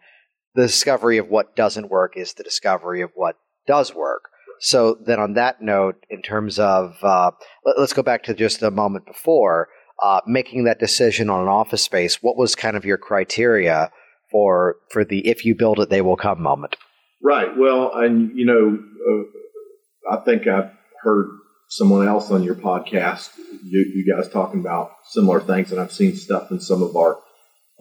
[0.54, 3.36] the discovery of what doesn't work is the discovery of what
[3.66, 4.30] does work.
[4.60, 7.32] So then, on that note, in terms of, uh,
[7.64, 9.68] let, us go back to just a moment before
[10.02, 12.22] uh, making that decision on an office space.
[12.22, 13.90] What was kind of your criteria
[14.30, 16.76] for for the "if you build it, they will come" moment?
[17.24, 17.56] Right.
[17.56, 20.70] Well, and you know, uh, I think I've
[21.02, 21.30] heard
[21.68, 23.30] someone else on your podcast,
[23.64, 27.18] you, you, guys talking about similar things, and I've seen stuff in some of our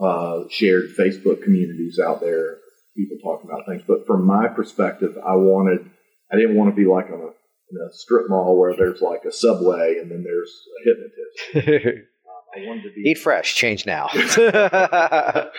[0.02, 2.60] uh, shared Facebook communities out there,
[2.96, 3.84] people talking about things.
[3.86, 5.92] But from my perspective, I wanted,
[6.32, 9.26] I didn't want to be like on a, in a strip mall where there's like
[9.26, 12.08] a subway and then there's a hypnotist.
[12.26, 14.08] Um, I wanted to be eat fresh, change now.
[14.30, 15.50] so I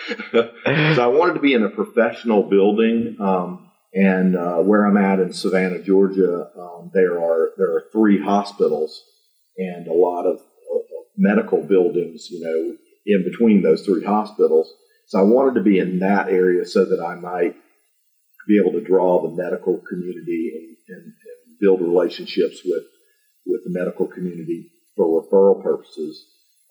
[1.07, 3.17] wanted to be in a professional building.
[3.19, 3.64] Um,
[3.95, 9.01] and uh, where I'm at in Savannah, Georgia, um, there are there are three hospitals
[9.57, 10.81] and a lot of, of,
[11.17, 14.69] medical buildings, you know, in between those three hospitals.
[15.07, 17.55] So I wanted to be in that area so that I might
[18.49, 20.51] be able to draw the medical community
[20.89, 22.83] and, and, and build relationships with
[23.45, 26.25] with the medical community for referral purposes.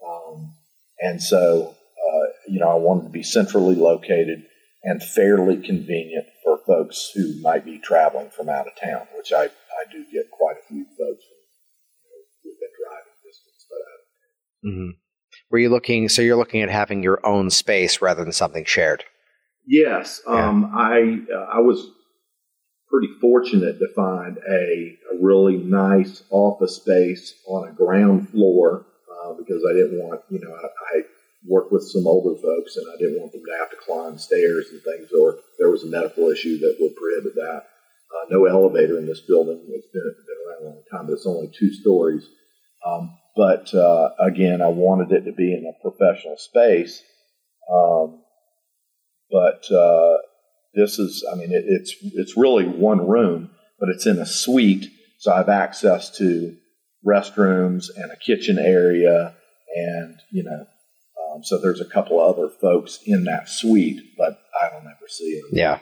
[0.06, 0.52] Um,
[1.00, 4.44] and so, uh, you know, I wanted to be centrally located
[4.82, 9.45] and fairly convenient for folks who might be traveling from out of town, which I,
[9.45, 13.67] I do get quite a few folks you know, within driving distance.
[13.71, 14.90] But mm-hmm.
[15.51, 16.09] Were you looking?
[16.09, 19.05] So you're looking at having your own space rather than something shared.
[19.67, 20.49] Yes, yeah.
[20.49, 21.87] um, I uh, I was
[22.90, 29.33] pretty fortunate to find a, a really nice office space on a ground floor uh,
[29.33, 31.03] because I didn't want you know I, I
[31.46, 34.66] work with some older folks, and I didn't want them to have to climb stairs
[34.70, 37.64] and things, or there was a medical issue that would prohibit that.
[38.14, 39.61] Uh, no elevator in this building.
[39.68, 42.24] It's been, been around a long time, but it's only two stories.
[42.87, 47.02] Um, but uh, again, I wanted it to be in a professional space.
[47.72, 48.22] Um,
[49.30, 50.18] but uh,
[50.74, 54.87] this is, I mean, it, it's it's really one room, but it's in a suite,
[55.18, 56.57] so I have access to
[57.04, 59.35] restrooms and a kitchen area,
[59.74, 60.66] and you know,
[61.35, 65.09] um, so there's a couple of other folks in that suite, but I don't ever
[65.09, 65.51] see them.
[65.53, 65.79] Yeah.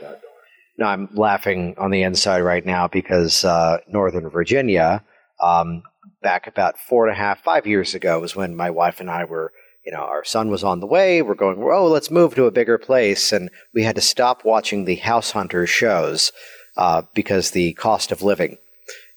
[0.78, 5.04] No, I'm laughing on the inside right now because uh, Northern Virginia,
[5.40, 5.82] um,
[6.22, 9.24] back about four and a half, five years ago, was when my wife and I
[9.24, 9.52] were,
[9.84, 11.20] you know, our son was on the way.
[11.20, 13.32] We're going, oh, let's move to a bigger place.
[13.32, 16.32] And we had to stop watching the House Hunters shows
[16.76, 18.56] uh, because the cost of living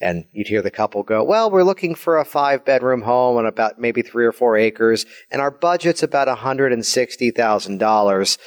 [0.06, 3.48] and you'd hear the couple go, Well, we're looking for a five bedroom home on
[3.48, 8.38] about maybe three or four acres, and our budget's about $160,000.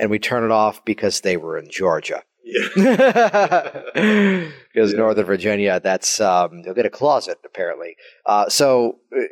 [0.00, 2.22] And we turn it off because they were in Georgia.
[2.44, 3.82] Yeah.
[4.74, 4.98] Because yeah.
[4.98, 7.96] Northern Virginia, that's, um, you'll get a closet, apparently.
[8.26, 9.22] Uh, so, uh,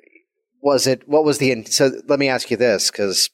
[0.60, 3.30] was it, what was the, so let me ask you this, because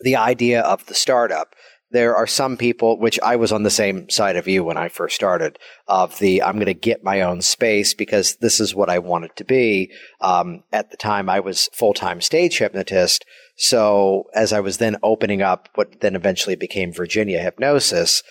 [0.00, 1.54] the idea of the startup,
[1.90, 4.88] there are some people, which I was on the same side of you when I
[4.88, 8.90] first started, of the I'm going to get my own space because this is what
[8.90, 9.90] I want it to be.
[10.20, 13.24] Um, at the time, I was full time stage hypnotist.
[13.56, 18.22] So as I was then opening up what then eventually became Virginia Hypnosis,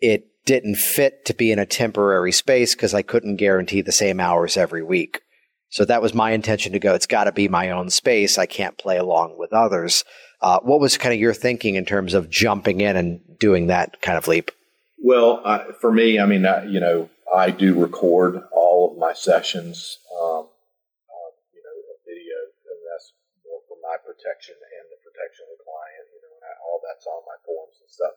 [0.00, 4.20] it didn't fit to be in a temporary space because I couldn't guarantee the same
[4.20, 5.20] hours every week.
[5.68, 6.94] So that was my intention to go.
[6.94, 8.38] It's got to be my own space.
[8.38, 10.04] I can't play along with others.
[10.40, 14.00] Uh, what was kind of your thinking in terms of jumping in and doing that
[14.02, 14.50] kind of leap?
[14.98, 19.12] Well, uh, for me, I mean, I, you know, I do record all of my
[19.12, 22.36] sessions, um, uh, you know, a video,
[22.68, 23.12] and that's
[23.44, 26.04] more for my protection and the protection of the client.
[26.12, 26.32] You know,
[26.64, 28.14] all that's on my forms and stuff.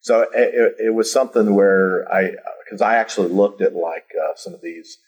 [0.00, 2.32] So it, it was something where I,
[2.64, 4.98] because I actually looked at like uh, some of these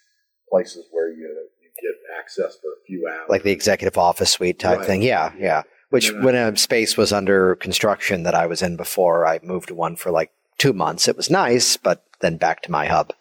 [0.51, 4.59] places where you you get access for a few hours, like the executive office suite
[4.59, 4.87] type right.
[4.87, 5.03] thing.
[5.03, 6.25] Yeah, yeah which yeah.
[6.25, 9.95] when a space was under construction that I was in before, I moved to one
[9.95, 11.07] for like two months.
[11.07, 13.13] It was nice, but then back to my hub.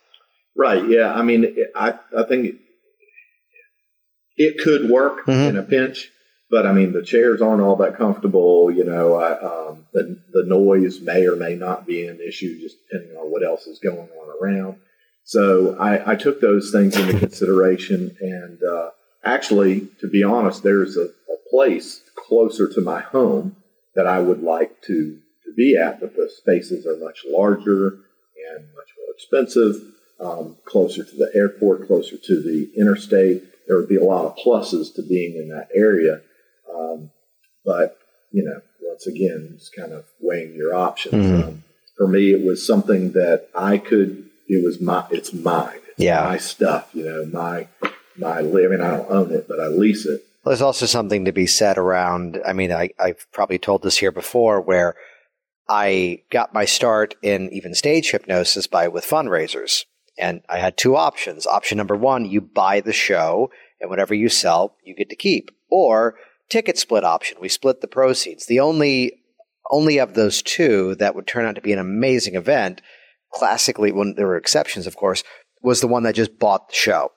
[0.55, 0.87] Right.
[0.87, 1.13] Yeah.
[1.13, 2.55] I mean, I, I think
[4.37, 5.49] it could work mm-hmm.
[5.49, 6.11] in a pinch,
[6.49, 8.71] but I mean, the chairs aren't all that comfortable.
[8.71, 12.77] You know, I, um, the, the noise may or may not be an issue just
[12.89, 14.79] depending on what else is going on around.
[15.25, 18.15] So I, I took those things into consideration.
[18.21, 18.91] And uh,
[19.25, 22.01] actually, to be honest, there's a, a place
[22.31, 23.57] closer to my home
[23.93, 28.65] that I would like to, to be at, but the spaces are much larger and
[28.73, 29.75] much more expensive,
[30.21, 33.43] um, closer to the airport, closer to the interstate.
[33.67, 36.21] there would be a lot of pluses to being in that area.
[36.73, 37.11] Um,
[37.65, 37.97] but,
[38.31, 41.25] you know, once again, it's kind of weighing your options.
[41.25, 41.49] Mm-hmm.
[41.49, 41.63] Um,
[41.97, 45.81] for me, it was something that I could, it was my, it's mine.
[45.89, 46.23] It's yeah.
[46.23, 47.67] my stuff, you know, my,
[48.17, 48.79] my living.
[48.79, 50.23] I don't own it, but I lease it.
[50.43, 54.11] There's also something to be said around, I mean, I, I've probably told this here
[54.11, 54.95] before where
[55.69, 59.85] I got my start in even stage hypnosis by with fundraisers.
[60.17, 61.45] And I had two options.
[61.45, 65.51] Option number one, you buy the show and whatever you sell, you get to keep.
[65.69, 66.15] Or
[66.49, 67.37] ticket split option.
[67.39, 68.45] We split the proceeds.
[68.45, 69.21] The only
[69.71, 72.81] only of those two that would turn out to be an amazing event,
[73.31, 75.23] classically when there were exceptions, of course,
[75.61, 77.13] was the one that just bought the show.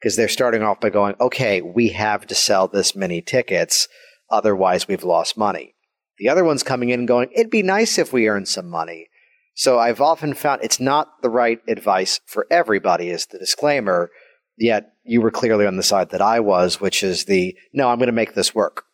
[0.00, 3.88] Because they're starting off by going, okay, we have to sell this many tickets,
[4.30, 5.74] otherwise we've lost money.
[6.18, 9.08] The other one's coming in and going, it'd be nice if we earned some money.
[9.54, 14.10] So I've often found it's not the right advice for everybody, is the disclaimer.
[14.58, 17.98] Yet you were clearly on the side that I was, which is the no, I'm
[17.98, 18.84] going to make this work.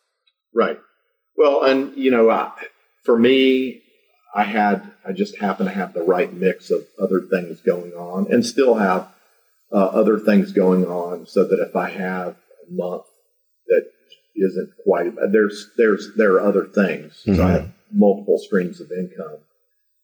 [0.53, 0.79] Right.
[1.37, 2.51] Well, and you know,
[3.03, 3.81] for me,
[4.35, 8.31] I had I just happen to have the right mix of other things going on,
[8.31, 9.07] and still have
[9.73, 12.35] uh, other things going on, so that if I have
[12.69, 13.05] a month
[13.67, 13.89] that
[14.35, 17.23] isn't quite there's there's there are other things.
[17.25, 17.35] Mm-hmm.
[17.35, 19.39] So I have multiple streams of income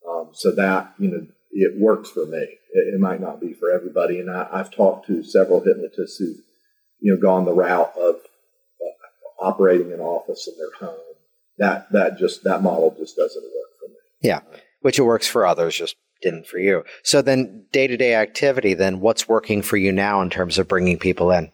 [0.10, 2.58] um, so that, you know, it works for me.
[2.74, 4.20] It, it might not be for everybody.
[4.20, 6.36] And I, have talked to several hypnotists who,
[7.00, 11.00] you know, gone the route of uh, operating an office in their home.
[11.58, 13.96] That, that just, that model just doesn't work for me.
[14.22, 14.42] Yeah.
[14.82, 16.84] Which it works for others, just didn't for you.
[17.04, 20.68] So then day to day activity, then what's working for you now in terms of
[20.68, 21.52] bringing people in?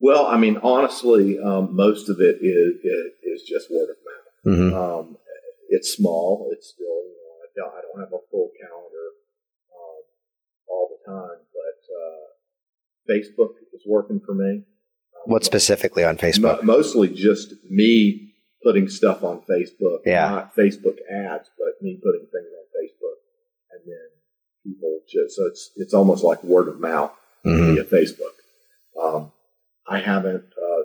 [0.00, 2.74] Well, I mean, honestly, um, most of it is,
[3.22, 4.58] is just word of mouth.
[4.58, 4.76] Mm-hmm.
[4.76, 5.16] Um,
[5.68, 6.50] it's small.
[6.52, 7.16] It's still, you
[7.56, 9.08] know, I don't, I don't have a full calendar
[9.72, 10.02] um,
[10.68, 14.64] all the time, but uh, Facebook is working for me.
[15.14, 16.62] Um, what specifically on Facebook?
[16.64, 20.00] Mo- mostly just me putting stuff on Facebook.
[20.04, 20.30] Yeah.
[20.30, 22.61] Not Facebook ads, but me putting things on Facebook, and then
[24.64, 27.12] people just so it's it's almost like word of mouth
[27.44, 27.74] mm-hmm.
[27.74, 28.36] via Facebook.
[29.00, 29.32] Um,
[29.88, 30.44] I haven't.
[30.56, 30.82] Uh,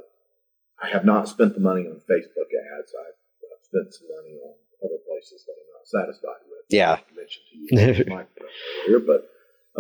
[0.81, 2.93] I have not spent the money on Facebook ads.
[2.99, 3.17] I've,
[3.51, 4.53] I've spent some money on
[4.83, 6.65] other places that I'm not satisfied with.
[6.69, 6.93] Yeah.
[6.93, 9.29] I mentioned to you earlier, but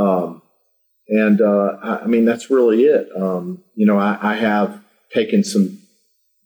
[0.01, 0.41] um,
[1.07, 3.09] and uh, I, I, mean that's really it.
[3.15, 5.79] Um, you know, I, I, have taken some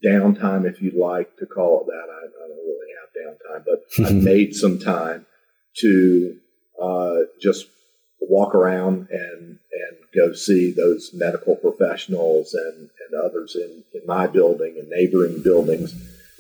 [0.06, 2.08] downtime, if you'd like to call it that.
[2.10, 5.26] I, I don't really have downtime, but I've made some time
[5.78, 6.38] to
[6.82, 7.68] uh, just
[8.22, 14.28] walk around and and go see those medical professionals and, and others in, in my
[14.28, 15.96] building and neighboring buildings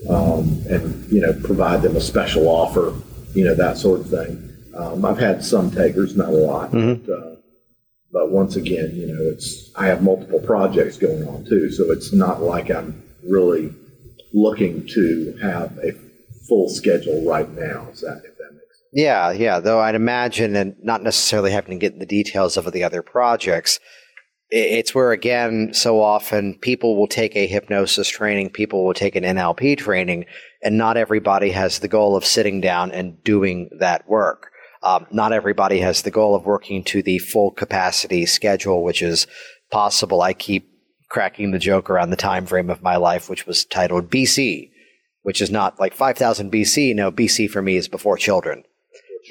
[0.09, 2.93] um, and you know provide them a special offer,
[3.33, 4.47] you know that sort of thing.
[4.75, 7.05] Um, I've had some takers, not a lot, mm-hmm.
[7.05, 7.35] but, uh,
[8.11, 12.13] but once again, you know, it's I have multiple projects going on too, so it's
[12.13, 13.73] not like I'm really
[14.33, 15.91] looking to have a
[16.47, 17.87] full schedule right now.
[17.91, 18.80] Is that if that makes sense?
[18.93, 19.59] Yeah, yeah.
[19.59, 23.79] Though I'd imagine, and not necessarily having to get the details of the other projects,
[24.51, 29.23] it's where again so often people will take a hypnosis training people will take an
[29.23, 30.25] nlp training
[30.61, 34.51] and not everybody has the goal of sitting down and doing that work.
[34.83, 39.25] Um, not everybody has the goal of working to the full capacity schedule which is
[39.71, 40.21] possible.
[40.21, 40.69] I keep
[41.09, 44.69] cracking the joke around the time frame of my life which was titled bc
[45.23, 48.63] which is not like 5000 bc no bc for me is before children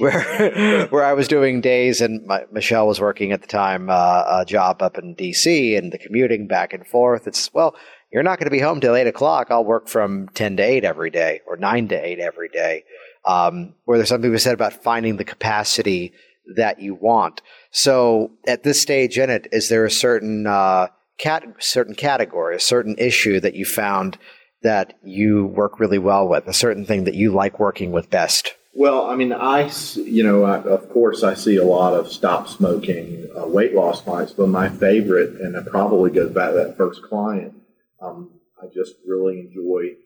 [0.01, 4.41] where where I was doing days, and my, Michelle was working at the time uh,
[4.41, 5.77] a job up in D.C.
[5.77, 7.27] and the commuting back and forth.
[7.27, 7.77] It's well,
[8.13, 9.49] you're not going to be home till eight o'clock.
[9.51, 12.85] I'll work from ten to eight every day, or nine to eight every day.
[13.25, 16.15] Um, where there's something we said about finding the capacity
[16.57, 17.43] that you want.
[17.71, 20.89] So at this stage in it, is there a certain uh,
[21.19, 24.19] cat certain category, a certain issue that you found
[24.63, 28.55] that you work really well with, a certain thing that you like working with best?
[28.73, 32.49] Well, I mean, I, you know, I, of course, I see a lot of stop
[32.49, 36.77] smoking uh, weight loss clients, but my favorite, and it probably goes back to that
[36.77, 37.55] first client,
[38.01, 38.31] um,
[38.63, 39.97] I just really enjoy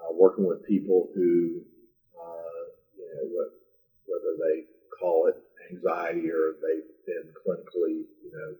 [0.00, 1.60] uh, working with people who,
[2.18, 2.62] uh,
[2.96, 3.44] you know,
[4.06, 4.64] whether they
[4.98, 5.36] call it
[5.70, 8.56] anxiety or they've been clinically, you know,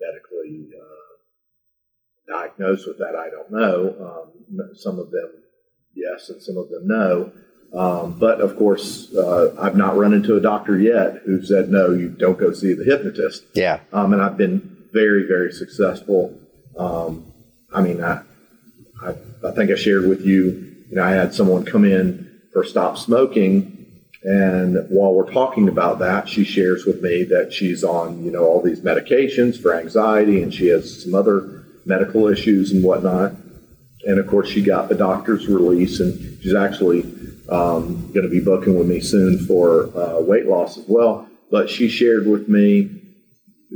[0.00, 4.26] medically uh, diagnosed with that, I don't know.
[4.58, 5.30] Um, some of them,
[5.94, 7.32] yes, and some of them, no
[7.74, 11.90] um, but of course, uh, I've not run into a doctor yet who said, no,
[11.90, 13.44] you don't go see the hypnotist.
[13.54, 13.80] Yeah.
[13.92, 16.38] Um, and I've been very, very successful.
[16.76, 17.32] Um,
[17.72, 18.22] I mean, I,
[19.02, 19.14] I,
[19.46, 22.98] I, think I shared with you, you know, I had someone come in for stop
[22.98, 23.78] smoking
[24.22, 28.44] And while we're talking about that, she shares with me that she's on, you know,
[28.44, 33.32] all these medications for anxiety and she has some other medical issues and whatnot.
[34.04, 37.02] And of course, she got the doctor's release and she's actually
[37.48, 41.28] um, going to be booking with me soon for uh, weight loss as well.
[41.50, 42.90] But she shared with me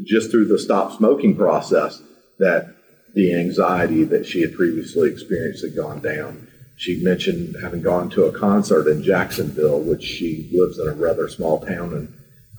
[0.05, 2.03] just through the stop smoking process
[2.39, 2.75] that
[3.15, 6.49] the anxiety that she had previously experienced had gone down.
[6.77, 11.29] She mentioned having gone to a concert in Jacksonville, which she lives in a rather
[11.29, 12.15] small town in,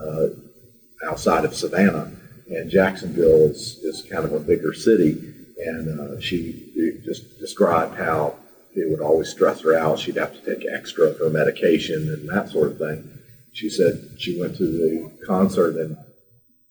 [0.06, 0.28] uh,
[1.10, 2.12] outside of Savannah.
[2.50, 5.34] And Jacksonville is, is kind of a bigger city.
[5.64, 8.36] And uh, she just described how
[8.78, 10.00] it would always stress her out.
[10.00, 13.10] She'd have to take extra of her medication and that sort of thing.
[13.54, 15.98] She said she went to the concert and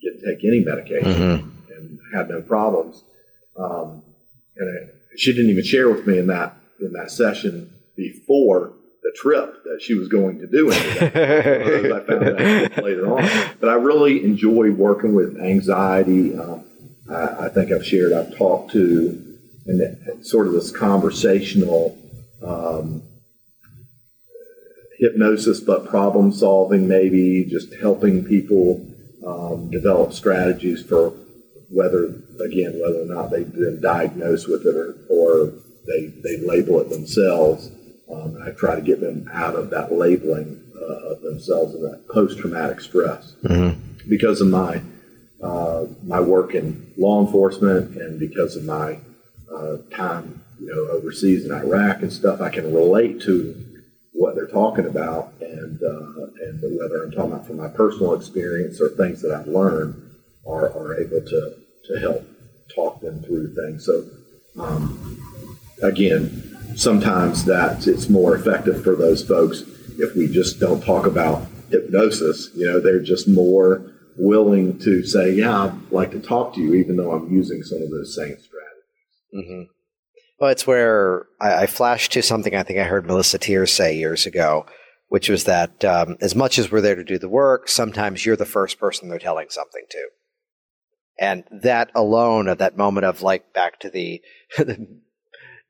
[0.00, 1.72] didn't take any medication mm-hmm.
[1.72, 3.02] and had no problems.
[3.58, 4.02] Um,
[4.56, 9.12] and it, she didn't even share with me in that in that session before the
[9.16, 11.92] trip that she was going to do anything.
[11.92, 12.38] I found out
[12.84, 13.28] later on.
[13.60, 16.36] But I really enjoy working with anxiety.
[16.36, 16.64] Um,
[17.08, 19.25] I, I, think I've shared, I've talked to,
[19.66, 21.98] and sort of this conversational
[22.42, 23.02] um,
[24.98, 28.86] hypnosis, but problem solving, maybe just helping people
[29.26, 31.12] um, develop strategies for
[31.68, 32.04] whether,
[32.40, 35.52] again, whether or not they've been diagnosed with it or, or
[35.86, 37.70] they, they label it themselves.
[38.10, 42.08] Um, I try to get them out of that labeling uh, of themselves and that
[42.08, 43.34] post traumatic stress.
[43.42, 43.80] Mm-hmm.
[44.08, 44.80] Because of my
[45.42, 48.98] uh, my work in law enforcement and because of my
[49.54, 53.62] uh, time, you know, overseas in Iraq and stuff, I can relate to
[54.12, 58.80] what they're talking about and uh, and whether I'm talking about from my personal experience
[58.80, 60.02] or things that I've learned
[60.46, 62.26] are, are able to to help
[62.74, 63.84] talk them through things.
[63.84, 64.04] So
[64.58, 65.20] um,
[65.82, 69.62] again, sometimes that it's more effective for those folks
[69.98, 72.50] if we just don't talk about hypnosis.
[72.54, 76.74] You know, they're just more willing to say, "Yeah, I'd like to talk to you,"
[76.74, 78.65] even though I'm using some of those same strategies.
[79.36, 79.62] Mm-hmm.
[80.40, 83.96] Well, it's where I, I, flashed to something I think I heard Melissa Tiers say
[83.96, 84.66] years ago,
[85.08, 88.36] which was that um, as much as we're there to do the work, sometimes you're
[88.36, 90.08] the first person they're telling something to.
[91.18, 94.20] And that alone, of that moment of like back to the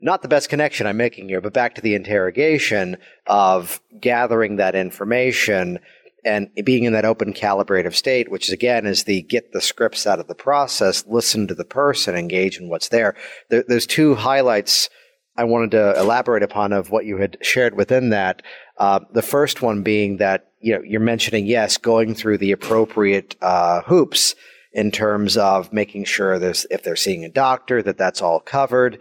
[0.00, 2.96] not the best connection I'm making here, but back to the interrogation
[3.26, 5.78] of gathering that information
[6.26, 10.06] and being in that open calibrative state, which is again is the get the scripts
[10.06, 13.14] out of the process, listen to the person, engage in what's there.
[13.48, 14.90] there there's two highlights
[15.38, 18.42] I wanted to elaborate upon of what you had shared within that.
[18.78, 23.36] Uh, the first one being that you know you're mentioning yes, going through the appropriate
[23.40, 24.34] uh, hoops
[24.72, 28.98] in terms of making sure there's if they're seeing a doctor that that's all covered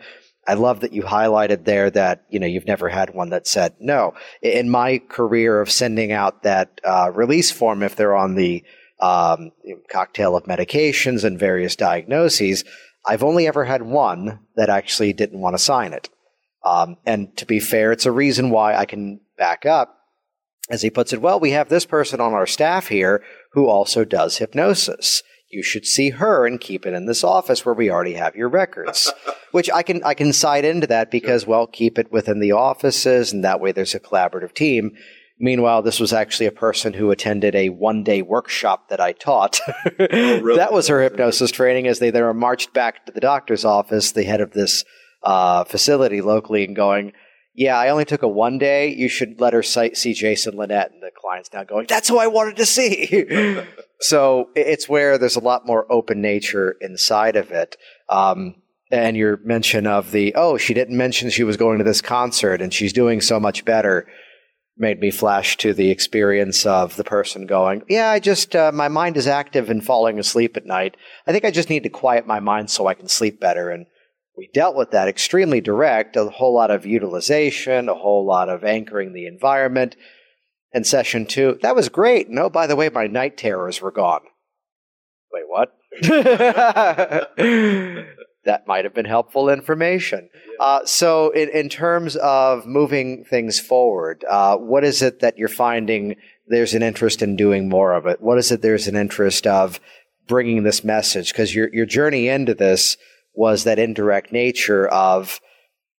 [0.47, 3.75] I love that you highlighted there that you know you've never had one that said
[3.79, 4.13] no.
[4.41, 8.63] In my career of sending out that uh, release form, if they're on the
[8.99, 9.51] um,
[9.89, 12.63] cocktail of medications and various diagnoses,
[13.05, 16.09] I've only ever had one that actually didn't want to sign it.
[16.63, 19.99] Um, and to be fair, it's a reason why I can back up.
[20.67, 24.03] As he puts it, well, we have this person on our staff here who also
[24.03, 25.21] does hypnosis
[25.55, 28.49] you should see her and keep it in this office where we already have your
[28.49, 29.11] records.
[29.51, 33.31] Which I can I can side into that because well, keep it within the offices
[33.31, 34.91] and that way there's a collaborative team.
[35.39, 39.59] Meanwhile, this was actually a person who attended a one day workshop that I taught.
[39.67, 40.57] oh, really?
[40.57, 44.23] that was her hypnosis training as they then marched back to the doctor's office, the
[44.23, 44.85] head of this
[45.23, 47.13] uh, facility locally, and going,
[47.55, 48.93] yeah, I only took a one day.
[48.93, 50.91] You should let her see Jason Linett.
[50.91, 53.61] And the client's now going, that's who I wanted to see.
[54.01, 57.77] so it's where there's a lot more open nature inside of it.
[58.09, 58.55] Um,
[58.91, 62.61] and your mention of the, oh, she didn't mention she was going to this concert
[62.61, 64.05] and she's doing so much better
[64.77, 68.89] made me flash to the experience of the person going, yeah, I just, uh, my
[68.89, 70.97] mind is active and falling asleep at night.
[71.25, 73.69] I think I just need to quiet my mind so I can sleep better.
[73.69, 73.85] And
[74.37, 78.63] we dealt with that extremely direct, a whole lot of utilization, a whole lot of
[78.63, 79.95] anchoring the environment.
[80.73, 82.29] And session two, that was great.
[82.29, 84.21] No, by the way, my night terrors were gone.
[85.31, 85.73] Wait, what?
[88.45, 90.29] that might have been helpful information.
[90.59, 95.47] Uh, so, in, in, terms of moving things forward, uh, what is it that you're
[95.47, 96.15] finding
[96.47, 98.21] there's an interest in doing more of it?
[98.21, 99.79] What is it there's an interest of
[100.27, 101.31] bringing this message?
[101.31, 102.97] Because your your journey into this
[103.35, 105.39] was that indirect nature of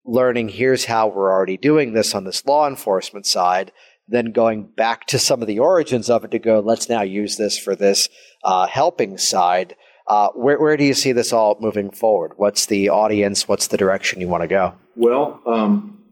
[0.06, 3.72] learning here's how we're already doing this on this law enforcement side,
[4.08, 7.38] then going back to some of the origins of it to go, let's now use
[7.38, 8.08] this for this
[8.44, 9.76] uh, helping side.
[10.08, 12.34] Uh, where, where do you see this all moving forward?
[12.38, 13.48] What's the audience?
[13.48, 14.74] What's the direction you want to go?
[14.96, 16.04] Well, um,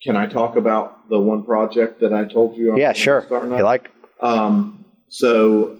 [0.00, 2.72] can I talk about the one project that I told you?
[2.72, 3.26] I'm yeah, sure.
[3.28, 3.90] You like?
[4.20, 5.76] Um, so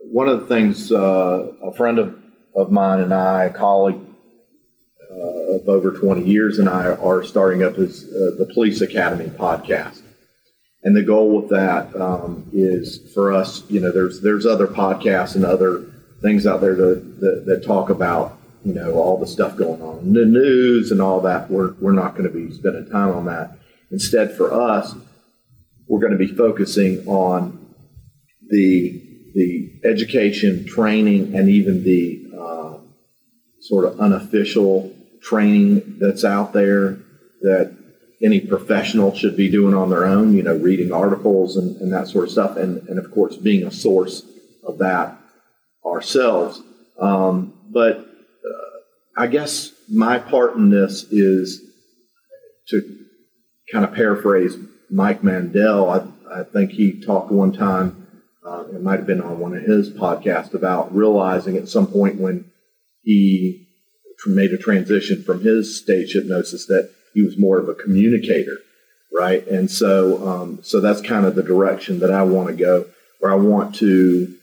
[0.00, 2.14] one of the things uh, a friend of,
[2.56, 4.00] of mine and I, a colleague
[5.10, 9.26] uh, of over 20 years, and I are starting up is uh, the Police Academy
[9.26, 10.02] podcast.
[10.82, 15.34] And the goal with that um, is for us, you know, there's there's other podcasts
[15.34, 15.84] and other
[16.22, 20.12] things out there that, that talk about, you know, all the stuff going on in
[20.12, 21.50] the news and all that.
[21.50, 23.58] We're, we're not going to be spending time on that.
[23.90, 24.94] Instead, for us,
[25.88, 27.74] we're going to be focusing on
[28.48, 29.02] the
[29.34, 32.25] the education, training, and even the
[33.68, 34.92] sort of unofficial
[35.22, 36.98] training that's out there
[37.42, 37.76] that
[38.22, 42.08] any professional should be doing on their own, you know, reading articles and, and that
[42.08, 42.56] sort of stuff.
[42.56, 44.22] And, and of course, being a source
[44.64, 45.18] of that
[45.84, 46.62] ourselves.
[46.98, 48.76] Um, but uh,
[49.16, 51.62] I guess my part in this is
[52.68, 52.98] to
[53.70, 54.56] kind of paraphrase
[54.90, 55.90] Mike Mandel.
[55.90, 58.06] I, I think he talked one time
[58.46, 62.20] uh, it might have been on one of his podcasts about realizing at some point
[62.20, 62.44] when
[63.06, 63.66] he
[64.26, 68.58] made a transition from his stage hypnosis that he was more of a communicator,
[69.12, 69.46] right?
[69.46, 72.86] And so, um, so that's kind of the direction that I want to go,
[73.20, 74.34] where I want to,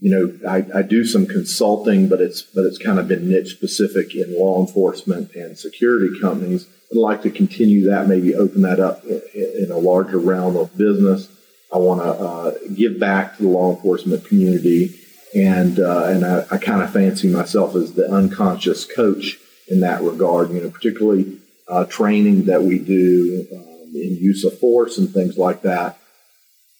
[0.00, 3.52] you know, I, I do some consulting, but it's but it's kind of been niche
[3.52, 6.66] specific in law enforcement and security companies.
[6.90, 11.28] I'd like to continue that, maybe open that up in, a larger realm of business
[11.72, 14.98] I want to uh, give back to the law enforcement community,
[15.34, 20.02] and uh, and I, I kind of fancy myself as the unconscious coach in that
[20.02, 20.50] regard.
[20.50, 25.36] You know, particularly uh, training that we do um, in use of force and things
[25.36, 25.98] like that.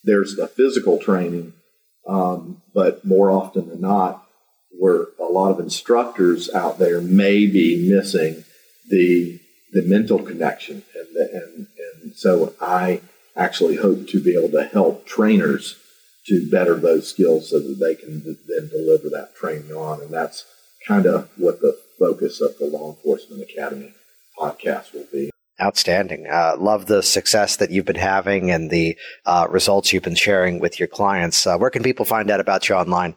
[0.05, 1.53] There's the physical training,
[2.07, 4.25] um, but more often than not,
[4.71, 8.45] where a lot of instructors out there may be missing
[8.89, 9.41] the
[9.73, 11.67] the mental connection, and the, and
[12.03, 13.03] and so I
[13.37, 15.77] actually hope to be able to help trainers
[16.29, 20.01] to better those skills so that they can then deliver that training on.
[20.01, 20.45] And that's
[20.87, 23.95] kind of what the focus of the Law Enforcement Academy
[24.39, 25.31] podcast will be.
[25.61, 26.29] Outstanding.
[26.29, 30.61] Uh, love the success that you've been having and the uh, results you've been sharing
[30.61, 31.45] with your clients.
[31.47, 33.16] Uh, where can people find out about you online?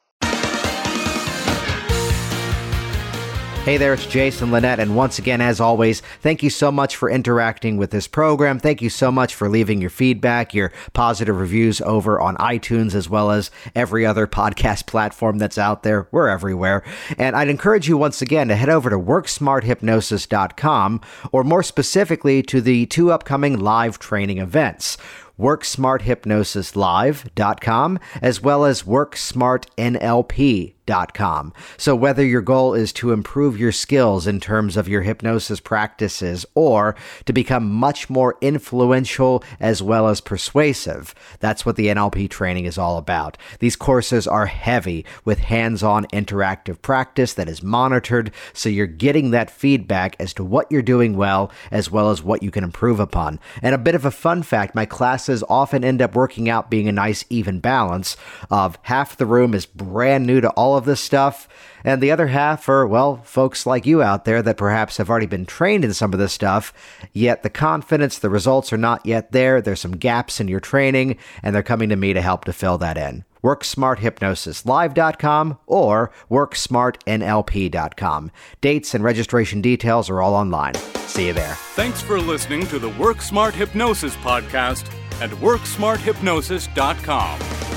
[3.67, 7.11] Hey there, it's Jason Linett, and once again, as always, thank you so much for
[7.11, 8.61] interacting with this program.
[8.61, 13.11] Thank you so much for leaving your feedback, your positive reviews over on iTunes, as
[13.11, 16.07] well as every other podcast platform that's out there.
[16.13, 16.85] We're everywhere.
[17.19, 21.01] And I'd encourage you once again to head over to WorkSmartHypnosis.com,
[21.33, 24.97] or more specifically to the two upcoming live training events
[25.41, 31.53] worksmarthypnosislive.com as well as worksmartnlp.com hypnosis.com.
[31.77, 36.47] So, whether your goal is to improve your skills in terms of your hypnosis practices
[36.55, 42.65] or to become much more influential as well as persuasive, that's what the NLP training
[42.65, 43.37] is all about.
[43.59, 49.31] These courses are heavy with hands on interactive practice that is monitored, so you're getting
[49.31, 53.01] that feedback as to what you're doing well as well as what you can improve
[53.01, 53.39] upon.
[53.63, 56.89] And a bit of a fun fact my classes often end up working out being
[56.89, 58.17] a nice even balance
[58.51, 61.49] of half the room is brand new to of this stuff,
[61.85, 65.27] and the other half are, well, folks like you out there that perhaps have already
[65.27, 66.73] been trained in some of this stuff,
[67.13, 69.61] yet the confidence, the results are not yet there.
[69.61, 72.79] There's some gaps in your training, and they're coming to me to help to fill
[72.79, 73.25] that in.
[73.43, 78.31] WorkSmartHypnosisLive.com or WorkSmartNLP.com.
[78.61, 80.75] Dates and registration details are all online.
[81.07, 81.55] See you there.
[81.75, 84.85] Thanks for listening to the Work Smart Hypnosis podcast
[85.21, 87.76] at WorkSmartHypnosis.com.